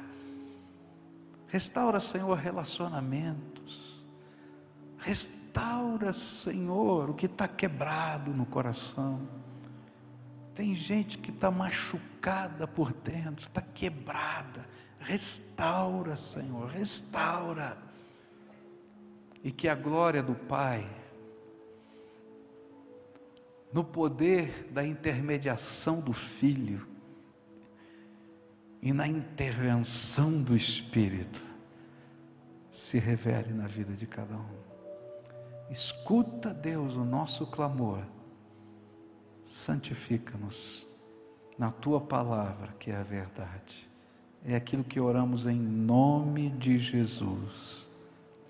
Restaura, 1.51 1.99
Senhor, 1.99 2.39
relacionamentos. 2.39 4.01
Restaura, 4.99 6.13
Senhor, 6.13 7.11
o 7.11 7.15
que 7.15 7.27
está 7.27 7.49
quebrado 7.49 8.31
no 8.31 8.47
coração. 8.47 9.29
Tem 10.55 10.75
gente 10.75 11.19
que 11.19 11.31
está 11.31 11.51
machucada 11.51 12.69
por 12.69 12.93
dentro, 12.93 13.49
está 13.49 13.61
quebrada. 13.61 14.65
Restaura, 15.01 16.15
Senhor, 16.15 16.69
restaura. 16.69 17.77
E 19.43 19.51
que 19.51 19.67
a 19.67 19.75
glória 19.75 20.23
do 20.23 20.35
Pai, 20.35 20.89
no 23.73 23.83
poder 23.83 24.69
da 24.71 24.85
intermediação 24.85 26.01
do 26.01 26.13
Filho 26.13 26.90
e 28.83 28.93
na 28.93 29.07
intervenção 29.07 30.43
do 30.43 30.57
Espírito, 30.57 31.43
se 32.71 32.99
revele 32.99 33.53
na 33.53 33.67
vida 33.67 33.93
de 33.93 34.07
cada 34.07 34.35
um. 34.37 34.61
Escuta, 35.71 36.55
Deus, 36.55 36.95
o 36.97 37.05
nosso 37.05 37.47
clamor, 37.47 38.03
santifica-nos 39.43 40.87
na 41.59 41.71
tua 41.71 42.01
palavra, 42.01 42.75
que 42.79 42.91
é 42.91 42.97
a 42.97 43.03
verdade. 43.03 43.89
É 44.45 44.57
aquilo 44.57 44.83
que 44.83 44.99
oramos 44.99 45.47
em 45.47 45.59
nome 45.59 46.51
de 46.51 46.79
Jesus. 46.79 47.89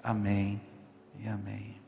Amém 0.02 0.60
e 1.18 1.26
amém. 1.26 1.79